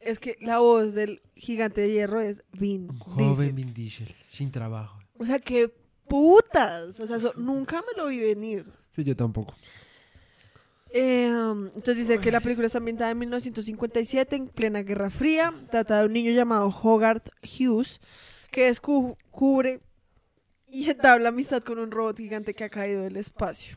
[0.00, 3.52] es que la voz del gigante de hierro es Vin Un joven Diesel.
[3.52, 4.98] Vin Diesel, sin trabajo.
[5.18, 5.72] O sea, qué
[6.08, 6.98] putas.
[6.98, 8.66] O sea, eso nunca me lo vi venir.
[8.92, 9.54] Sí, yo tampoco.
[10.90, 15.52] Eh, um, entonces dice que la película está ambientada en 1957, en plena Guerra Fría.
[15.70, 18.00] Trata de un niño llamado Hogarth Hughes,
[18.52, 19.80] que descubre
[20.68, 23.76] y entabla amistad con un robot gigante que ha caído del espacio.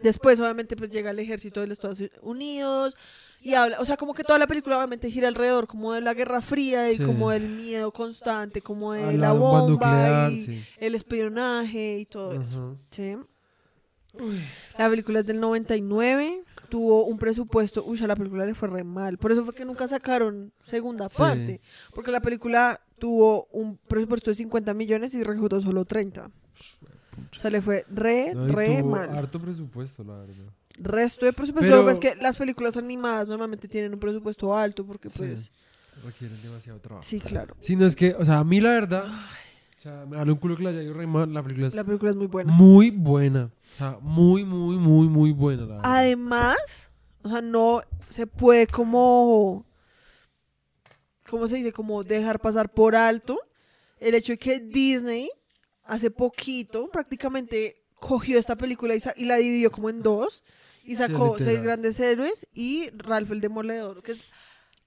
[0.00, 2.96] Después, obviamente, pues llega el ejército de los Estados Unidos
[3.42, 6.14] y habla, o sea, como que toda la película obviamente gira alrededor como de la
[6.14, 7.02] Guerra Fría y Sí.
[7.04, 10.64] como del miedo constante, como de A la, bomba, nuclear, y sí.
[10.78, 12.78] el espionaje y todo eso.
[12.90, 13.16] Sí.
[14.78, 16.44] La película es del 99.
[16.68, 17.84] Tuvo un presupuesto.
[17.84, 19.18] Uy, a la película le fue re mal.
[19.18, 21.60] Por eso fue que nunca sacaron segunda parte.
[21.94, 26.30] Porque la película tuvo un presupuesto de 50 millones y recaudó solo 30.
[27.34, 29.16] O sea, le fue re, No, re tuvo mal.
[29.16, 30.44] Harto presupuesto, la verdad.
[30.78, 31.66] Resto de presupuesto.
[31.70, 35.10] Pero- Lo que pasa es que las películas animadas normalmente tienen un presupuesto alto porque
[35.10, 35.40] pues...
[35.44, 35.50] Sí.
[36.04, 37.02] Requieren demasiado trabajo.
[37.06, 37.54] Sí, claro.
[37.60, 39.04] Sí, no es que, o sea, a mí la verdad,
[39.78, 41.32] o sea, me un culo que la haya mal.
[41.32, 42.50] La película es La película es muy buena.
[42.50, 43.50] muy buena.
[43.72, 45.82] O sea, muy, muy, muy, muy buena, la verdad.
[45.84, 46.90] Además,
[47.22, 49.66] o sea, no se puede como,
[51.28, 51.72] ¿cómo se dice?
[51.72, 53.38] Como dejar pasar por alto
[54.00, 55.30] el hecho de que Disney
[55.84, 60.42] hace poquito prácticamente cogió esta película y, y la dividió como en dos
[60.84, 61.38] y sacó literal.
[61.44, 64.20] Seis Grandes Héroes y Ralph el Demoledor, que es,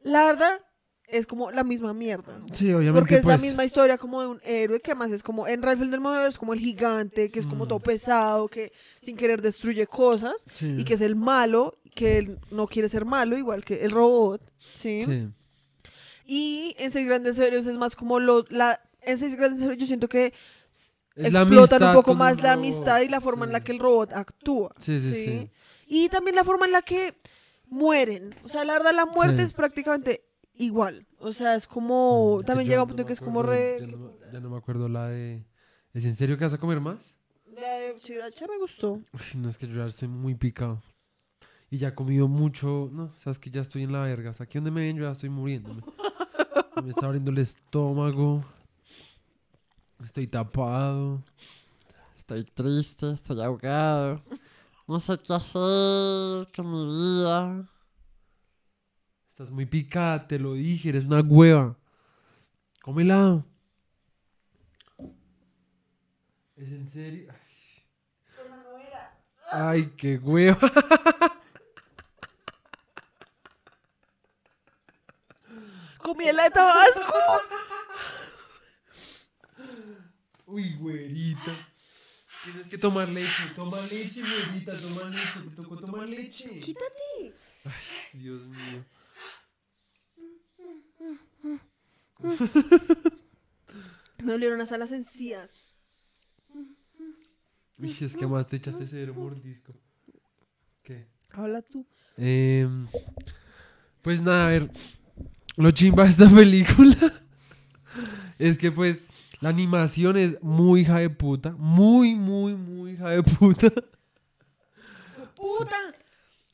[0.03, 0.59] la verdad,
[1.07, 2.41] es como la misma mierda.
[2.51, 3.39] Sí, obviamente, Porque es pues.
[3.39, 6.27] la misma historia como de un héroe que además es como en Ralph el Demoledor
[6.27, 7.67] es como el gigante, que es como Mm.
[7.69, 12.39] todo pesado, que sin querer destruye cosas sí, y que es el malo, que él
[12.51, 14.41] no quiere ser malo, igual que el robot,
[14.73, 15.03] ¿sí?
[15.03, 15.29] sí.
[16.25, 19.85] Y en Seis Grandes Héroes es más como lo, la, en Seis Grandes Héroes yo
[19.85, 20.33] siento que
[21.15, 23.63] Es explotan un poco más la amistad y la forma en la sí.
[23.65, 25.49] que el robot actúa, Sí, sí, sí.
[25.87, 27.15] Y también la forma en la que
[27.69, 29.43] mueren, o sea, la verdad la muerte Sí.
[29.43, 33.13] es prácticamente igual, o sea, es como, Mm, también llega un no punto me que
[33.13, 33.77] es como re...
[33.79, 35.43] Ya no, me- ya no me acuerdo la de.
[35.93, 37.15] ¿Es en serio que vas a comer más?
[37.53, 38.93] La de Sriracha me gustó.
[39.13, 40.81] Uy, no, es que yo ya estoy muy picado.
[41.69, 42.89] Y ya he comido mucho.
[42.91, 44.31] No, sabes que ya estoy en la verga.
[44.31, 45.81] O sea, aquí donde me ven, yo ya estoy muriéndome.
[46.83, 48.43] me está abriendo el estómago.
[50.03, 51.23] Estoy tapado.
[52.17, 54.21] Estoy triste, estoy ahogado.
[54.87, 57.67] No sé qué hacer con mi vida.
[59.29, 61.75] Estás muy picada, te lo dije, eres una hueva.
[62.81, 63.43] Cómela.
[66.55, 67.33] ¿Es en serio?
[69.51, 70.59] Ay, Ay qué hueva.
[76.01, 77.13] Comí la de Tabasco.
[80.45, 81.67] Uy, güerita.
[82.43, 83.43] Tienes que tomar leche.
[83.55, 84.79] Toma leche, güerita.
[84.79, 85.41] Toma leche.
[85.41, 86.59] Te tocó tomar leche.
[86.59, 87.33] Quítate.
[88.13, 88.85] Dios mío.
[94.23, 95.49] Me dolieron las encías.
[97.77, 99.73] Uy, es que más te echaste ese mordisco.
[100.83, 101.07] ¿Qué?
[101.31, 101.85] Habla tú.
[102.17, 102.87] Em,
[104.01, 104.71] pues nada, a ver.
[105.57, 107.21] Lo chimba de esta película
[108.37, 109.09] es que pues
[109.45, 111.51] la animación es muy hija de puta.
[111.51, 113.71] Muy, muy, muy hija de puta.
[115.35, 115.77] ¡Puta!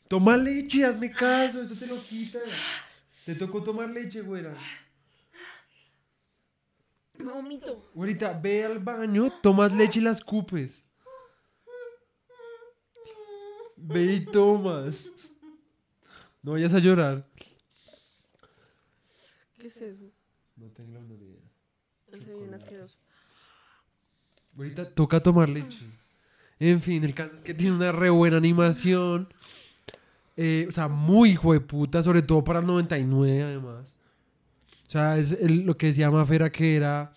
[0.09, 2.39] Toma leche, hazme caso, esto te lo quita.
[3.25, 4.57] Te tocó tomar leche, güera.
[7.17, 7.89] Me vomito.
[7.93, 10.83] Güerita, ve al baño, tomas leche y la escupes.
[13.77, 15.09] Ve y tomas.
[16.43, 17.25] No vayas a llorar.
[19.57, 20.11] ¿Qué es eso?
[20.57, 21.50] No tengo la menor idea.
[22.55, 22.97] Asqueroso.
[24.57, 25.85] Ahorita toca tomar leche.
[26.59, 29.33] En fin, el caso es que tiene una re buena animación.
[30.37, 33.93] Eh, o sea, muy hijo de puta, sobre todo para el 99 además.
[34.87, 37.13] O sea, es el- lo que decía Mafera que era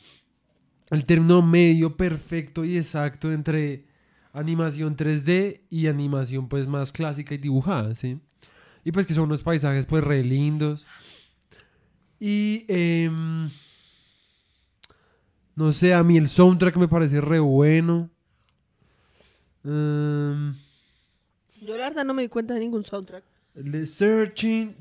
[0.90, 3.84] el término medio perfecto y exacto entre
[4.32, 8.18] animación 3D y animación pues más clásica y dibujada, ¿sí?
[8.84, 10.86] Y pues que son unos paisajes pues re lindos.
[12.20, 13.50] Y em,
[15.56, 18.10] no sé, a mí el soundtrack me parece re bueno.
[19.64, 20.54] Em,
[21.60, 23.24] Yo la verdad no me di cuenta de ningún soundtrack.
[23.86, 24.74] Searching.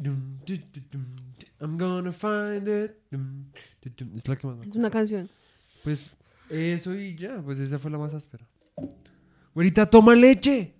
[1.59, 2.91] I'm gonna find it.
[3.11, 3.45] dum,
[3.82, 5.30] du, dum, Es la que más me Es una canción.
[5.84, 6.15] Pues
[6.49, 8.45] eso y ya, pues esa fue la más áspera.
[9.53, 10.74] Güerita, toma leche.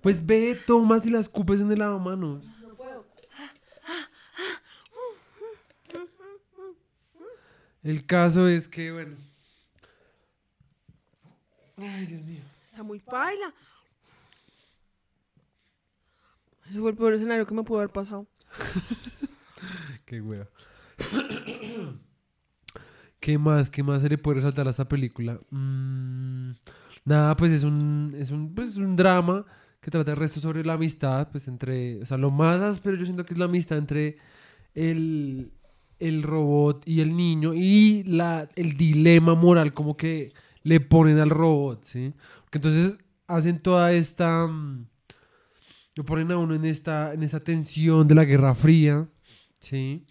[0.00, 2.44] Pues ve, tomas y las escupes en el lavamanos.
[2.60, 3.06] No puedo.
[7.84, 9.16] El caso es que, bueno.
[11.76, 12.40] Ay, Dios mío.
[12.64, 13.52] Está muy paila.
[16.70, 18.26] Ese fue el peor escenario que me pudo haber pasado.
[20.06, 20.48] Qué wea.
[23.20, 23.68] ¿Qué más?
[23.68, 25.38] ¿Qué más se le puede resaltar a esta película?
[25.50, 26.52] Mm,
[27.04, 29.44] nada, pues es un, es un, pues es un drama
[29.80, 33.04] que trata el resto sobre la amistad, pues entre, o sea, lo más áspero yo
[33.04, 34.16] siento que es la amistad entre
[34.74, 35.52] el,
[36.08, 40.32] el robot y el niño y la, el dilema moral como que
[40.62, 42.12] le ponen al robot, ¿sí?
[42.44, 44.46] Porque entonces hacen toda esta...
[44.46, 44.86] mm,
[45.96, 49.08] lo ponen a uno en esta, en esta tensión de la Guerra Fría,
[49.60, 50.04] ¿sí?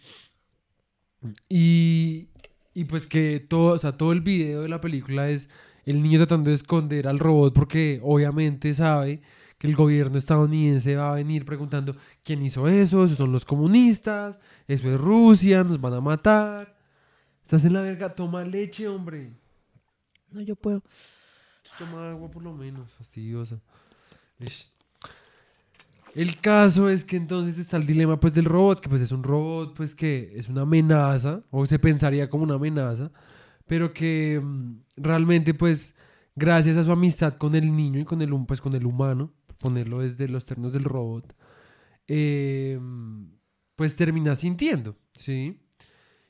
[1.48, 2.28] Y,
[2.74, 5.48] y pues que todo, o sea, todo el video de la película es
[5.84, 9.22] el niño tratando de esconder al robot porque obviamente sabe
[9.64, 14.36] que el gobierno estadounidense va a venir preguntando quién hizo eso, esos son los comunistas,
[14.68, 16.76] eso es Rusia, nos van a matar.
[17.42, 19.32] Estás en la verga, toma leche, hombre.
[20.30, 20.82] No, yo puedo.
[21.78, 23.58] Toma agua por lo menos, fastidiosa.
[24.38, 24.70] Ish.
[26.14, 29.22] El caso es que entonces está el dilema pues del robot, que pues es un
[29.22, 33.10] robot pues que es una amenaza, o se pensaría como una amenaza,
[33.66, 35.94] pero que mm, realmente pues
[36.36, 39.32] gracias a su amistad con el niño y con el, pues, con el humano,
[39.64, 41.34] ponerlo desde los términos del robot,
[42.06, 42.78] eh,
[43.76, 45.58] pues termina sintiendo, ¿sí?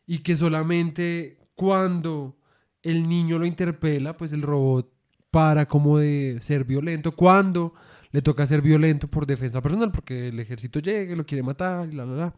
[0.07, 2.39] Y que solamente cuando
[2.80, 4.89] el niño lo interpela, pues el robot
[5.32, 7.74] para como de ser violento, cuando
[8.12, 11.97] le toca ser violento por defensa personal, porque el ejército llega, lo quiere matar, y
[11.97, 12.35] la, la, la.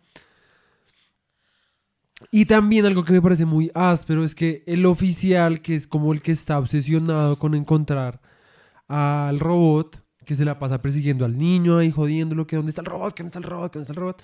[2.31, 6.15] Y también algo que me parece muy áspero es que el oficial, que es como
[6.15, 8.23] el que está obsesionado con encontrar
[8.89, 12.87] al robot, que se la pasa persiguiendo al niño ahí, jodiéndolo, que dónde está el
[12.87, 14.23] robot, que dónde está el robot, que dónde está el robot.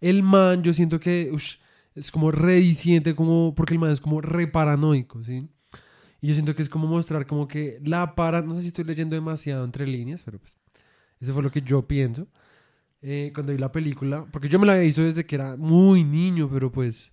[0.00, 1.54] El man, yo siento que ush,
[1.94, 5.48] es como rediciente, como, porque el man es como re paranoico, ¿sí?
[6.20, 8.84] Y yo siento que es como mostrar como que la para, no sé si estoy
[8.84, 10.58] leyendo demasiado entre líneas, pero pues
[11.20, 12.26] eso fue lo que yo pienso
[13.02, 16.02] eh, cuando vi la película, porque yo me la había visto desde que era muy
[16.02, 17.12] niño, pero pues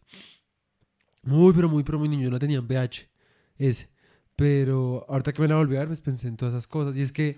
[1.24, 3.10] muy, pero muy, pero muy niño, yo no tenía en VH
[3.58, 3.90] ese,
[4.36, 7.02] pero ahorita que me la volví a ver, pues pensé en todas esas cosas, y
[7.02, 7.38] es que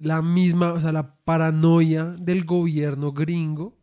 [0.00, 3.76] la misma, o sea, la paranoia del gobierno gringo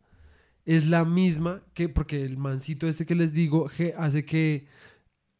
[0.64, 4.66] es la misma que, porque el mancito este que les digo, que hace que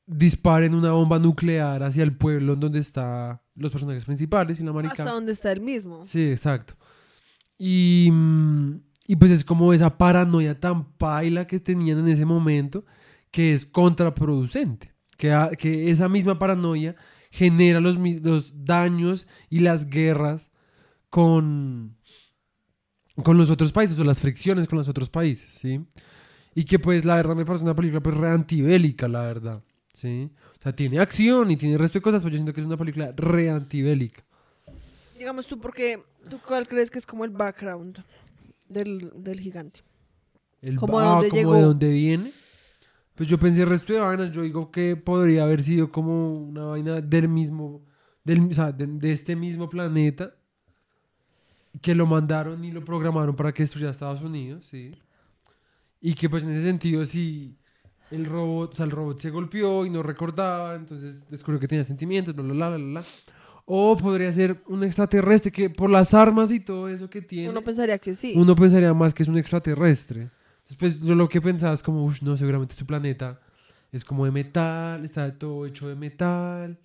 [0.07, 4.72] disparen una bomba nuclear hacia el pueblo en donde están los personajes principales y la
[4.72, 4.93] marica.
[4.93, 6.05] Hasta donde está el mismo.
[6.07, 6.74] Sí, exacto.
[7.59, 8.12] Y,
[9.07, 12.85] y pues es como esa paranoia tan paila que tenían en ese momento
[13.31, 14.93] que es contraproducente.
[15.16, 16.95] Que, a- que esa misma paranoia
[17.31, 20.51] genera los, los daños y las guerras
[21.16, 21.96] con,
[23.22, 25.80] con los otros países o las fricciones con los otros países, ¿sí?
[26.54, 29.62] Y que pues la verdad me parece una película pues re antibélica, la verdad,
[29.94, 30.30] ¿sí?
[30.58, 32.66] O sea, tiene acción y tiene el resto de cosas, pero yo siento que es
[32.66, 34.22] una película re antibélica.
[35.18, 38.04] Digamos tú, porque ¿tú cuál crees que es como el background
[38.68, 39.80] del, del gigante?
[40.60, 42.32] El ¿Cómo ba- de dónde como de dónde viene.
[43.14, 46.64] Pues yo pensé el resto de vainas, yo digo que podría haber sido como una
[46.66, 47.86] vaina del mismo,
[48.24, 50.34] del, o sea, de, de este mismo planeta,
[51.81, 54.93] que lo mandaron y lo programaron para que destruyera Estados Unidos, sí.
[56.01, 57.57] Y que pues en ese sentido si
[58.11, 61.85] el robot, o sea, el robot se golpeó y no recordaba, entonces descubrió que tenía
[61.85, 63.05] sentimientos, bla, bla, bla, bla, bla.
[63.64, 67.62] O podría ser un extraterrestre que por las armas y todo eso que tiene Uno
[67.62, 68.33] pensaría que sí.
[68.37, 70.31] uno pensaría más que es un extraterrestre.
[70.68, 73.41] Después yo lo que pensaba es como, uff, no, seguramente su planeta
[73.91, 76.79] es como de metal, está todo hecho de metal.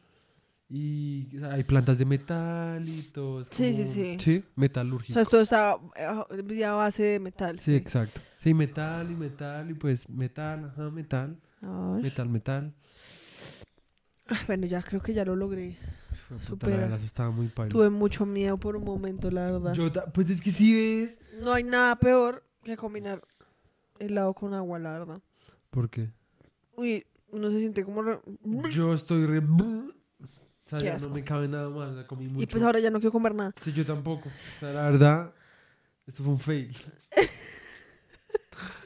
[0.74, 3.42] Y o hay plantas de metal y todo.
[3.42, 4.18] es Sí, sí, como- sí.
[4.20, 5.12] Sí, O metalúrgico.
[5.14, 7.60] sea, esto está eh, a base de metal.
[7.60, 8.22] sí, exacto.
[8.40, 11.38] Sí, metal y metal y pues metal, ajá, metal,
[12.02, 12.74] metal, metal.
[14.28, 15.78] Ay, Bueno, ya creo que ya lo logré.
[16.48, 17.74] Puta, la verdad, eso estaba muy paila.
[17.74, 19.74] Tuve mucho miedo por un momento, la verdad.
[19.74, 21.20] Yo pues es que sí ves.
[21.44, 23.22] No hay nada peor que combinar
[24.00, 25.22] helado con agua, la verdad.
[25.70, 26.10] ¿Por qué?
[26.78, 28.02] Uy, uno se siente como...
[28.02, 28.20] re-
[28.72, 29.42] Yo estoy re...
[30.72, 32.44] O sea, Qué ya no me cabe nada más, sea, comí mucho.
[32.44, 33.54] Y pues ahora ya no quiero comer nada.
[33.62, 34.30] Sí, yo tampoco.
[34.30, 35.34] O sea, la verdad,
[36.08, 36.74] esto fue un fail.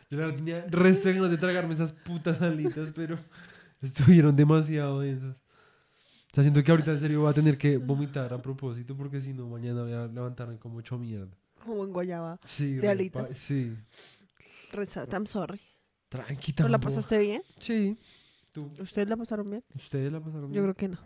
[0.09, 3.17] Yo la verdad tenía resto de ganas de tragarme esas putas alitas, pero
[3.81, 5.35] estuvieron demasiado densas.
[5.35, 9.21] O sea, siento que ahorita en serio voy a tener que vomitar a propósito, porque
[9.21, 11.35] si no, mañana voy a levantarme como hecho mierda.
[11.63, 12.39] Como en guayaba.
[12.43, 13.35] Sí, ¿De alitas?
[13.37, 13.75] Sí.
[14.71, 15.59] Reza, I'm sorry.
[16.09, 16.63] Tranquita.
[16.63, 17.41] ¿No la pasaste bien?
[17.57, 17.97] Sí.
[18.51, 18.71] ¿Tú?
[18.79, 19.63] ¿Ustedes la pasaron bien?
[19.75, 20.63] ¿Ustedes la pasaron Yo bien?
[20.63, 20.99] creo que no.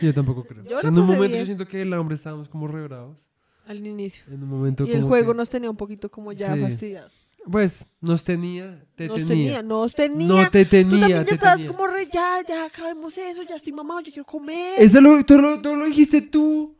[0.00, 0.64] Yo tampoco creo.
[0.64, 1.40] Yo O sea, en un momento bien.
[1.40, 3.18] yo siento que el hombre estábamos como re bravos.
[3.66, 4.24] Al inicio.
[4.28, 6.60] En un momento Y el como juego que- nos tenía un poquito como ya Sí.
[6.60, 7.10] fastidiado.
[7.50, 9.28] Pues, nos tenía, te Nos tenía.
[9.28, 10.28] tenía, nos tenía.
[10.44, 11.72] No te Tú tenía, también ya te estabas tenía.
[11.76, 14.74] como re, ya, ya, acabemos eso, ya estoy mamado, yo quiero comer.
[14.78, 16.74] Eso lo, tú, lo, tú lo dijiste tú.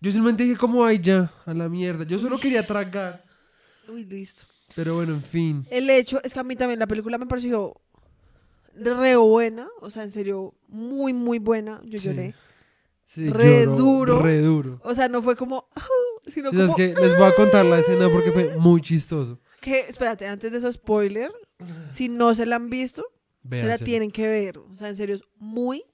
[0.00, 2.04] Yo simplemente dije como, ay, ya, a la mierda.
[2.04, 3.24] Yo solo quería tragar.
[3.88, 4.44] Uy, listo.
[4.74, 5.66] Pero bueno, en fin.
[5.70, 7.80] El hecho es que a mí también la película me pareció
[8.78, 11.80] re buena, o sea, en serio, muy, muy buena.
[11.84, 12.08] Yo Sí.
[12.08, 12.34] lloré.
[13.06, 14.20] Sí, Re duro.
[14.20, 14.80] Re duro.
[14.84, 15.68] O sea, no fue como,
[16.26, 19.38] sino como que les voy a contar la escena porque fue muy chistoso.
[19.60, 21.32] que, espérate, antes de eso, spoiler,
[21.88, 23.04] si no se la han visto,
[23.50, 24.58] se la tienen que ver.
[24.58, 25.84] O sea, en serio, es muy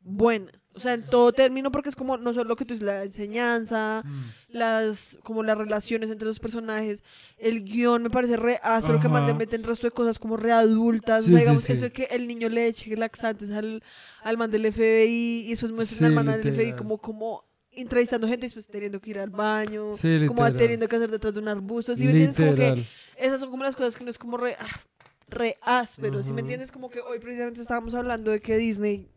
[0.00, 0.59] buena.
[0.72, 3.02] O sea, en todo término, porque es como no solo lo que tú dices, la
[3.02, 4.20] enseñanza, Mm.
[4.56, 7.02] las como las relaciones entre los personajes,
[7.38, 10.52] el guion me parece re áspero que más le meten resto de cosas como re
[10.52, 11.72] adultas, Sí, o sea, digamos, sí.
[11.72, 13.82] eso de que el niño le eche laxantes al,
[14.22, 16.76] al man del FBI y después muestran al man del FBI literal.
[16.76, 19.92] como, como entrevistando gente y después teniendo que ir al baño,
[20.28, 22.36] como teniendo que hacer detrás de un arbusto, ¿sí me entiendes?
[22.36, 22.84] Como que
[23.16, 24.80] esas son como las cosas que no es como re, ah,
[25.28, 26.70] re áspero, ¿sí me entiendes?
[26.72, 29.08] Como que hoy precisamente estábamos hablando de que Disney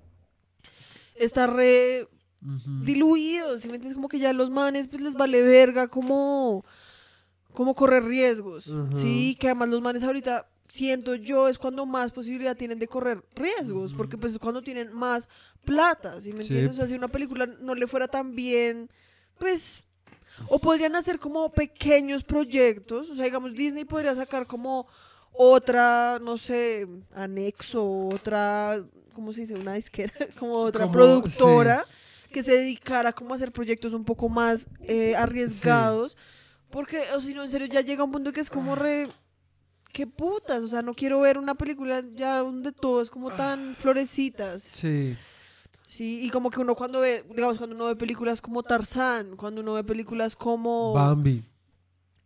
[1.15, 2.07] está re
[2.83, 3.95] diluidos, ¿sí me entiendes?
[3.95, 6.63] Como que ya los manes pues les vale verga como,
[7.53, 8.69] como correr riesgos.
[8.93, 9.35] ¿sí?
[9.39, 13.93] Que además los manes ahorita, siento yo, es cuando más posibilidad tienen de correr riesgos,
[13.93, 15.27] porque pues es cuando tienen más
[15.63, 16.49] plata, ¿sí me Sí.
[16.53, 16.71] entiendes?
[16.71, 18.89] O sea, si una película no le fuera tan bien,
[19.37, 19.83] pues...
[20.47, 24.87] O podrían hacer como pequeños proyectos, o sea, digamos, Disney podría sacar como
[25.31, 28.83] otra, no sé, anexo, otra,
[29.13, 29.53] ¿cómo se dice?
[29.55, 31.85] Una disquera, como otra Como- productora
[32.31, 36.17] que se dedicara como a hacer proyectos un poco más eh, arriesgados,
[36.71, 39.07] porque, o si no, en serio, ya llega un punto que es como re...
[39.91, 40.63] ¿Qué putas?
[40.63, 44.63] O sea, no quiero ver una película ya donde todo es como tan florecitas.
[44.63, 45.15] Sí.
[45.85, 49.61] Sí, y como que uno cuando ve, digamos, cuando uno ve películas como Tarzán, cuando
[49.61, 51.43] uno ve películas como Bambi.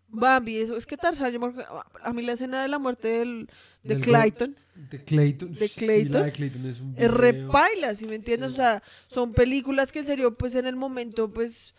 [0.09, 3.07] Bambi, eso es que Tarzán, yo me acuerdo- a mí la escena de la muerte
[3.09, 3.49] del,
[3.84, 4.55] de Del Clayton
[4.89, 5.53] De Clayton.
[5.53, 6.11] De Sí, Clayton.
[6.21, 8.51] la de Clayton es un es repaila, ¿sí me entiendes?
[8.53, 11.73] O sea, son películas que en serio, pues en el momento, pues...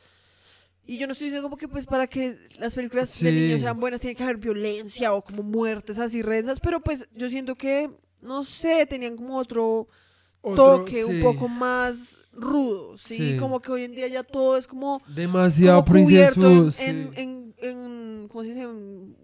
[0.86, 3.34] Y yo no estoy diciendo como que pues para que las películas de Sí.
[3.36, 7.28] niños sean buenas tiene que haber violencia o como muertes así rensas, pero pues yo
[7.30, 7.90] siento que,
[8.22, 9.86] no sé, tenían como otro
[10.40, 11.22] Otro- toque un sí.
[11.22, 13.32] poco más rudo, ¿sí?
[13.32, 13.36] Sí.
[13.36, 16.82] Como que hoy en día ya todo es como, Demasiado como cubierto en, sí.
[16.84, 18.62] en, en- en ¿cómo se dice?
[18.62, 19.16] En,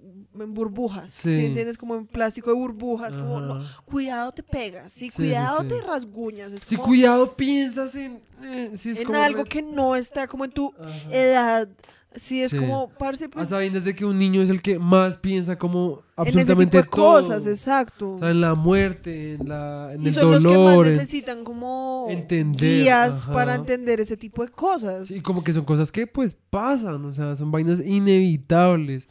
[0.54, 1.12] burbujas.
[1.12, 1.32] Sí.
[1.34, 1.78] ¿sí entiendes?
[1.78, 3.16] Como en plástico de burbujas.
[3.16, 4.92] Como, no, cuidado te pegas.
[4.92, 6.52] Sí, cuidado te rasguñas.
[6.52, 8.20] Es Sí, como cuidado, piensas en...
[8.42, 10.92] eh, es como algo re- que no está como en tu Ajá.
[11.12, 11.68] edad.
[12.16, 12.58] Sí, es Sí.
[12.58, 15.82] como, parce, A pues, sabiendas de que un niño es el que más piensa como
[15.84, 16.90] en ese tipo absolutamente de todo.
[16.90, 18.14] cosas, exacto.
[18.14, 20.86] O sea, en la muerte, en, la, en y el son los que más dolor.
[20.86, 23.32] necesitan como entender, guías ajá.
[23.32, 25.08] para entender ese tipo de cosas.
[25.08, 29.08] Sí, como que son cosas que pues pasan, o sea, son vainas inevitables.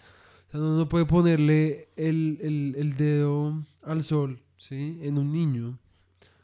[0.47, 4.97] O sea, uno no puede ponerle el, el, el dedo al sol, ¿sí?
[5.01, 5.77] En un niño.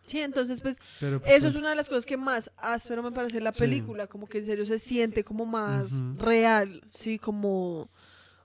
[0.09, 1.51] Sí, entonces pues Pero, pues, eso no.
[1.51, 3.59] es una de las cosas que más áspero me parece la Sí.
[3.59, 7.89] película, como que en serio se siente como más real, sí, como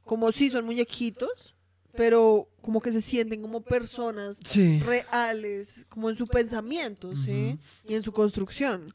[0.04, 1.54] como sí son muñequitos,
[1.96, 4.80] pero como que se sienten como personas Sí.
[4.80, 7.58] reales, como en su pensamiento, sí,
[7.88, 8.92] y en su construcción.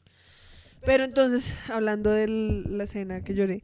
[0.84, 3.62] Pero entonces, hablando de la escena que lloré,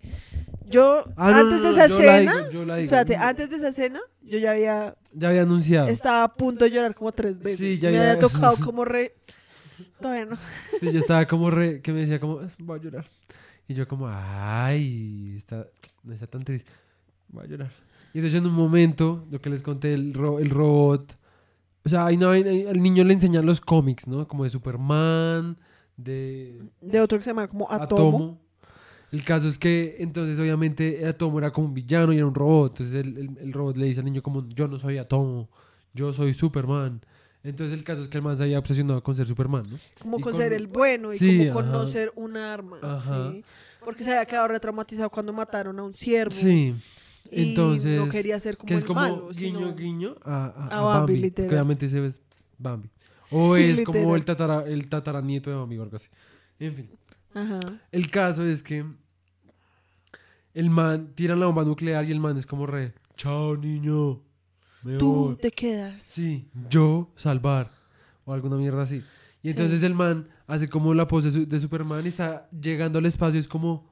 [0.68, 2.84] yo Ah, antes no, de no, esa digo, yo la digo.
[2.84, 5.88] espérate, antes de esa escena, yo ya había Ya había anunciado.
[5.88, 7.59] estaba a punto de llorar como tres veces.
[7.59, 9.14] Sí, ya me había- había tocado como re
[10.01, 10.36] todavía no.
[10.80, 13.06] Sí, yo estaba como re, que me decía como, "Eh, voy a llorar.
[13.68, 15.66] Y yo como, ay, está,
[16.05, 16.70] no está tan triste,
[17.28, 17.70] voy a llorar.
[18.14, 21.16] Y entonces en un momento, lo que les conté, el, ro- el robot,
[21.84, 24.26] o sea, ahí no, hay- al niño le enseñan los cómics, ¿no?
[24.28, 25.56] Como de Superman,
[25.97, 27.85] de De otro que se llama como Atomo.
[28.09, 28.40] Atomo.
[29.12, 32.73] El caso es que entonces obviamente Atomo era como un villano y era un robot.
[32.81, 35.48] Entonces el, el- el robot le dice al niño como, yo no soy Atomo,
[35.94, 37.01] yo soy Superman.
[37.44, 39.78] Entonces el caso es que el man se había obsesionado con ser Superman, ¿no?
[40.01, 42.78] como con, con- ser el bueno y Sí, como con no ser un arma.
[42.82, 43.31] Ajá.
[43.32, 43.44] sí.
[43.85, 46.32] Porque se había quedado retraumatizado cuando mataron a un ciervo.
[46.32, 46.74] Sí.
[47.31, 49.28] Y Entonces, no quería ser como que es el como malo.
[49.31, 51.31] guiño, sino- guiño a, a- a a Bambi, Bambi.
[51.31, 52.20] que obviamente ese es
[52.59, 52.89] Bambi.
[53.31, 56.09] O es como el, tatara, el tataranieto de Bambi o algo así.
[56.59, 56.90] En fin.
[57.35, 57.61] Ajá.
[57.93, 58.85] El caso es que
[60.55, 64.23] el man tira la bomba nuclear y el man es como re, chao niño,
[64.82, 65.36] me Tú voy".
[65.36, 66.03] te quedas.
[66.03, 67.70] Sí, yo salvar.
[68.24, 69.03] O alguna mierda así.
[69.43, 73.39] Y entonces el man hace como la pose de Superman y está llegando al espacio.
[73.39, 73.89] Es como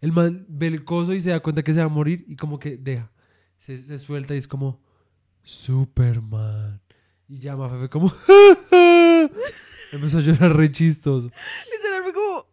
[0.00, 2.36] el man ve el coso y se da cuenta que se va a morir y
[2.36, 3.10] como que deja.
[3.58, 4.80] Se, se suelta y es como
[5.42, 6.80] Superman.
[7.28, 8.12] Y ya Mafe fue como
[9.92, 11.30] empezó a llorar re chistoso.
[11.72, 12.46] Literal fue como...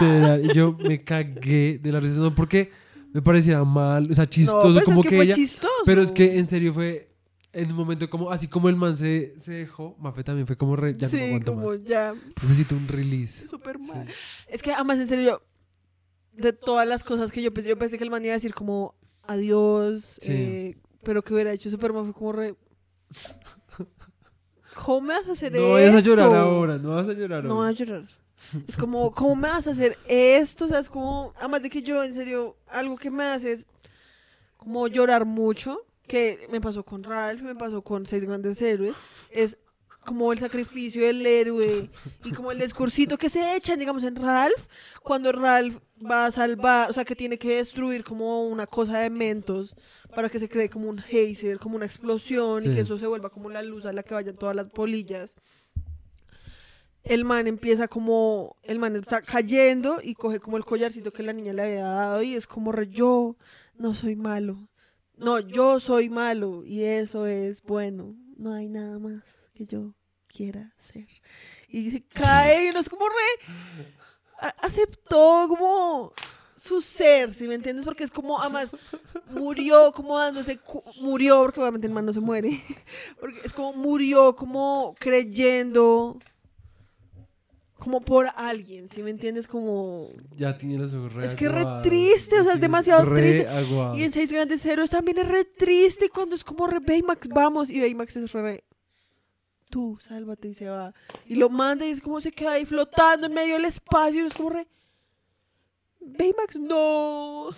[0.00, 0.44] Literal.
[0.44, 2.16] Y yo me cagué de la risa.
[2.18, 2.70] No porque
[3.12, 5.34] me pareciera mal, o sea, chistoso no, pues como es que, que, fue ella.
[5.34, 5.72] chistoso.
[5.84, 7.10] Pero es que en serio fue
[7.52, 10.76] en un momento como, así como el man se, se dejó, Mafe también fue como
[10.76, 11.84] re, ya no sí, me aguanto como más.
[11.84, 13.46] ya Necesito un release.
[13.46, 13.86] súper Sí.
[13.88, 14.06] mal.
[14.48, 15.42] Es que además, en serio, yo,
[16.42, 18.52] de todas las cosas que yo pensé, yo pensé que el man iba a decir
[18.52, 20.32] como adiós, Sí.
[20.32, 22.54] eh, pero que hubiera hecho Superman fue como re...
[24.74, 25.72] ¿Cómo me vas a hacer No esto?
[25.72, 27.78] vayas a llorar ahora, no vas a llorar No voy a ahora.
[27.78, 28.02] llorar.
[28.68, 30.66] Es como, ¿cómo me vas a hacer esto?
[30.66, 33.66] O sea, es como, además de que yo, en serio, algo que me hace es
[34.58, 38.94] como llorar mucho, que me pasó con Ralph, me pasó con Seis Grandes Héroes,
[39.30, 39.56] es
[40.06, 41.90] como el sacrificio del héroe
[42.24, 44.66] y como el discursito que se echan, digamos, en Ralph,
[45.02, 49.10] cuando Ralph va a salvar, o sea, que tiene que destruir como una cosa de
[49.10, 49.76] mentos
[50.14, 53.28] para que se cree como un geyser, como una explosión y que eso se vuelva
[53.28, 55.36] como la luz a la que vayan todas las polillas
[57.06, 61.32] el man empieza como, el man está cayendo y coge como el collarcito que la
[61.32, 63.36] niña le había dado y es como re, yo
[63.78, 64.68] no soy malo.
[65.16, 68.16] No, yo soy malo y eso es bueno.
[68.36, 69.94] No hay nada más que yo
[70.28, 71.06] quiera ser.
[71.68, 73.86] Y se cae y uno es como re,
[74.58, 76.12] aceptó como
[76.62, 77.84] su ser, ¿sí me entiendes?
[77.84, 78.70] Porque es como, además,
[79.30, 80.60] murió como dándose,
[81.00, 82.60] murió, porque obviamente el man no se muere,
[83.20, 86.18] porque es como murió como creyendo
[87.78, 89.46] como por alguien, ¿sí me entiendes?
[89.46, 90.08] Como...
[90.34, 93.20] Ya tiene los ojos re Es que re aguados, triste, o sea, es demasiado re
[93.20, 93.48] triste.
[93.48, 93.98] aguados.
[93.98, 97.70] Y en Seis Grandes Héroes también es re triste cuando es como re Baymax, vamos,
[97.70, 98.64] y Baymax es re...
[99.70, 100.94] Tú, sálvate y se va.
[101.26, 104.26] Y lo manda y es como se queda ahí flotando en medio del espacio y
[104.26, 104.66] es como re...
[106.00, 107.46] Baymax, no.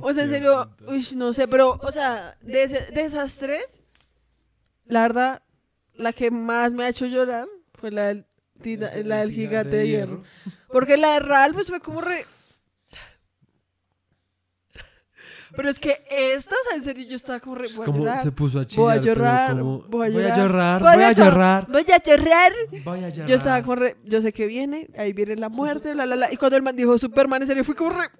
[0.00, 3.80] o sea, en serio, uy, no sé, pero, o sea, de, ese- de esas tres,
[4.84, 5.42] la verdad,
[5.94, 8.24] la que más me ha hecho llorar fue la del,
[8.78, 10.22] la el del gigante de hierro.
[10.68, 12.24] Porque la de Ralph pues, fue como re...
[15.56, 17.68] Pero es que esta, o sea, en serio, yo estaba como re...
[17.74, 18.22] Voy a Como llorar.
[18.22, 18.84] se puso a chillar.
[18.84, 21.66] Voy a llorar, como, voy a llorar, voy a a llo- llorar.
[21.68, 22.52] Voy a llorar.
[22.84, 23.28] Voy a llorar.
[23.28, 23.96] Yo estaba como re...
[24.04, 26.32] Yo sé que viene, ahí viene la muerte, bla, bla, bla.
[26.32, 28.06] Y cuando el man dijo Superman, en serio, fui como re...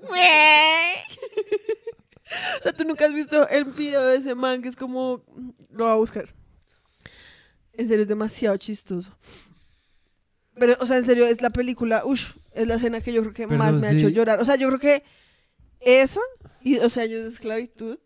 [2.59, 5.23] o sea, tú nunca has visto el video de ese man que es como...
[5.71, 6.25] Lo voy a buscar.
[7.75, 9.17] En serio, es demasiado chistoso.
[10.59, 12.03] Pero, o sea, en serio, es la película...
[12.05, 14.41] Ush, es la escena que yo creo que más me ha hecho llorar.
[14.41, 15.03] O sea, yo creo que
[15.81, 16.21] esa
[16.63, 17.99] y 12 años de esclavitud.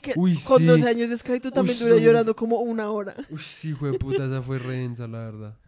[0.00, 0.64] Que Uy, con sí.
[0.66, 3.16] 12 años de esclavitud también Uy, duré llorando como una hora.
[3.30, 5.58] Uy, sí, hijo de puta, esa fue rensa, la verdad.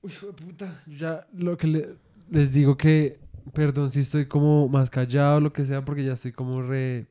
[0.00, 0.82] Uy, hijo de puta.
[0.86, 1.96] yo Ya lo que le-
[2.30, 3.18] les digo que,
[3.52, 7.06] perdón si estoy como más callado, lo que sea, porque ya estoy como re.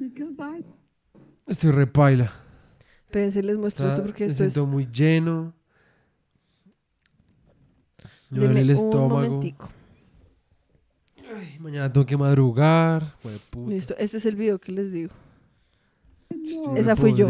[0.00, 0.12] I
[1.46, 2.30] Estoy re paila.
[3.06, 4.52] Espérense, les muestro Está- esto porque me esto es...
[4.52, 5.54] siento muy lleno.
[8.30, 9.08] Me duele el un estómago.
[9.22, 9.70] momentico.
[11.36, 13.14] Ay, mañana tengo que madrugar.
[13.50, 13.70] puta.
[13.70, 15.12] Listo, este es el video que les digo.
[16.76, 17.26] Esa fui yo.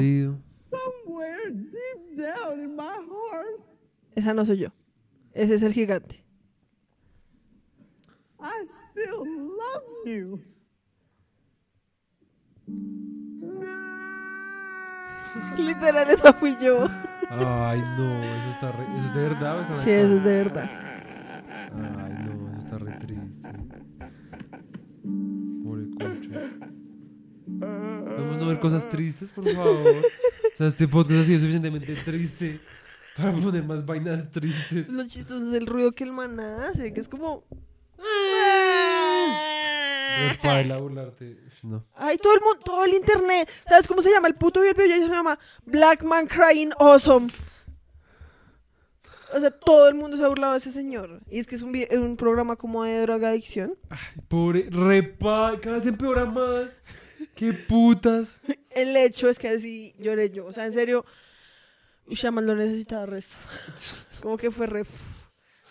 [0.46, 3.60] somewhere deep down in my heart,
[4.14, 4.68] Esa no soy yo.
[5.32, 6.22] Ese es el gigante.
[8.40, 10.40] I still love you.
[15.56, 16.88] Literal, esa fui yo.
[17.30, 18.84] Ay, no, eso está re...
[18.84, 20.70] ¿Eso es de verdad o está Sí, eso es de verdad.
[21.74, 23.17] Ay, no, eso está re triste.
[28.38, 30.02] No ver cosas tristes, por favor.
[30.54, 32.60] O sea, este podcast ha sido suficientemente triste
[33.16, 34.88] para poner más vainas tristes.
[34.88, 37.44] Lo chistoso es el ruido que el man hace, que es como...
[40.42, 41.38] Para burlarte.
[41.62, 41.84] No.
[41.94, 43.48] Ay, todo el mundo, todo el internet.
[43.68, 44.28] ¿Sabes cómo se llama?
[44.28, 47.32] El puto video ya se llama Black Man Crying Awesome.
[49.34, 51.20] O sea, todo el mundo se ha burlado de ese señor.
[51.30, 53.74] Y es que es un, un programa como de drogadicción.
[53.90, 56.68] Ay, pobre, repa, cada vez empeora más.
[57.38, 58.40] Qué putas.
[58.70, 60.46] El hecho es que así lloré yo.
[60.46, 61.04] O sea, en serio,
[62.08, 63.36] Shaman lo necesitaba resto.
[64.20, 64.84] Como que fue re...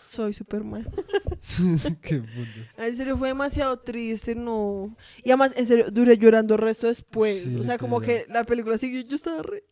[0.08, 0.86] Soy Superman.
[2.00, 2.78] Qué putas.
[2.78, 4.96] En serio, fue demasiado triste, no.
[5.22, 7.42] Y además, en serio, duré llorando el resto después.
[7.42, 9.64] Sí, o sea, como que la película siguió, yo estaba re...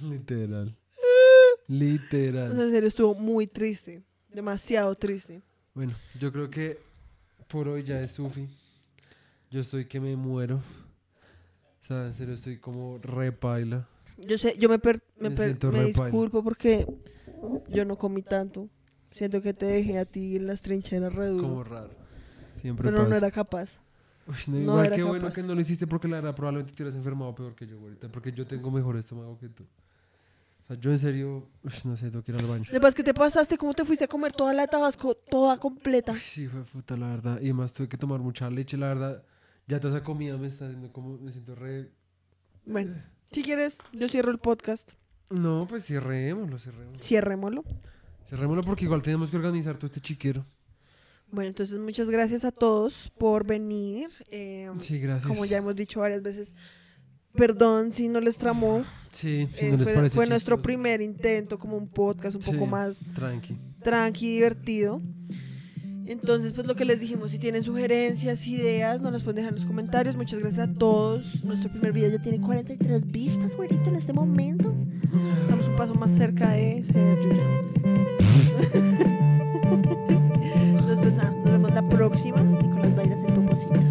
[0.00, 0.68] Literal.
[0.68, 2.60] O sea, Literal.
[2.60, 4.04] en serio, estuvo muy triste.
[4.28, 5.42] Demasiado triste.
[5.74, 6.78] Bueno, yo creo que
[7.48, 8.48] por hoy ya es Sufi.
[9.50, 10.56] Yo estoy que me muero.
[10.56, 13.86] O sea, en serio estoy como repaila.
[14.18, 16.86] Yo sé, yo me, per- me, Me per- me disculpo porque
[17.68, 18.68] yo no comí tanto.
[19.10, 21.90] Siento que te dejé a ti en las trincheras re duro, Como raro.
[22.56, 23.08] Siempre pero pasa.
[23.10, 23.80] no era capaz.
[24.28, 25.34] Uy, no, no igual era qué bueno capaz.
[25.34, 28.08] que no lo hiciste porque la verdad probablemente te hubieras enfermado peor que yo ahorita.
[28.08, 29.64] Porque yo tengo mejor estómago que tú.
[29.64, 32.64] O sea, yo en serio, uy, no sé, tengo que ir al baño.
[32.70, 36.12] Lo que te pasaste, ¿cómo te fuiste a comer toda la tabasco, toda completa?
[36.12, 37.40] Uy, sí, fue puta, la verdad.
[37.40, 39.24] Y además tuve que tomar mucha leche, la verdad.
[39.70, 41.90] Ya toda esa comida me está haciendo como, me siento re...
[42.66, 42.94] Bueno,
[43.30, 44.92] si quieres, yo cierro el podcast.
[45.30, 46.98] No, pues cerrémoslo, cerrémoslo.
[46.98, 47.64] Cierrémoslo.
[48.28, 50.44] Cerrémoslo porque igual tenemos que organizar todo este chiquero.
[51.30, 54.08] Bueno, entonces muchas gracias a todos por venir.
[54.30, 55.28] Eh, Sí, gracias.
[55.28, 56.54] como ya hemos dicho varias veces,
[57.34, 58.84] perdón si no les tramó.
[59.12, 62.42] Sí, si Eh, no les fue parece fue nuestro primer intento como un podcast un
[62.42, 62.70] poco Sí.
[62.70, 63.56] más Tranqui.
[63.84, 65.00] tranqui, divertido.
[66.06, 69.58] Entonces, pues lo que les dijimos, si tienen sugerencias, ideas, nos las pueden dejar en
[69.60, 70.16] los comentarios.
[70.16, 71.44] Muchas gracias a todos.
[71.44, 74.74] Nuestro primer video ya tiene 43 vistas, güerito, en este momento.
[75.40, 76.96] Estamos un paso más cerca de ser.
[80.62, 83.89] Entonces, pues nada, nos vemos la próxima y con las vainas en popocito.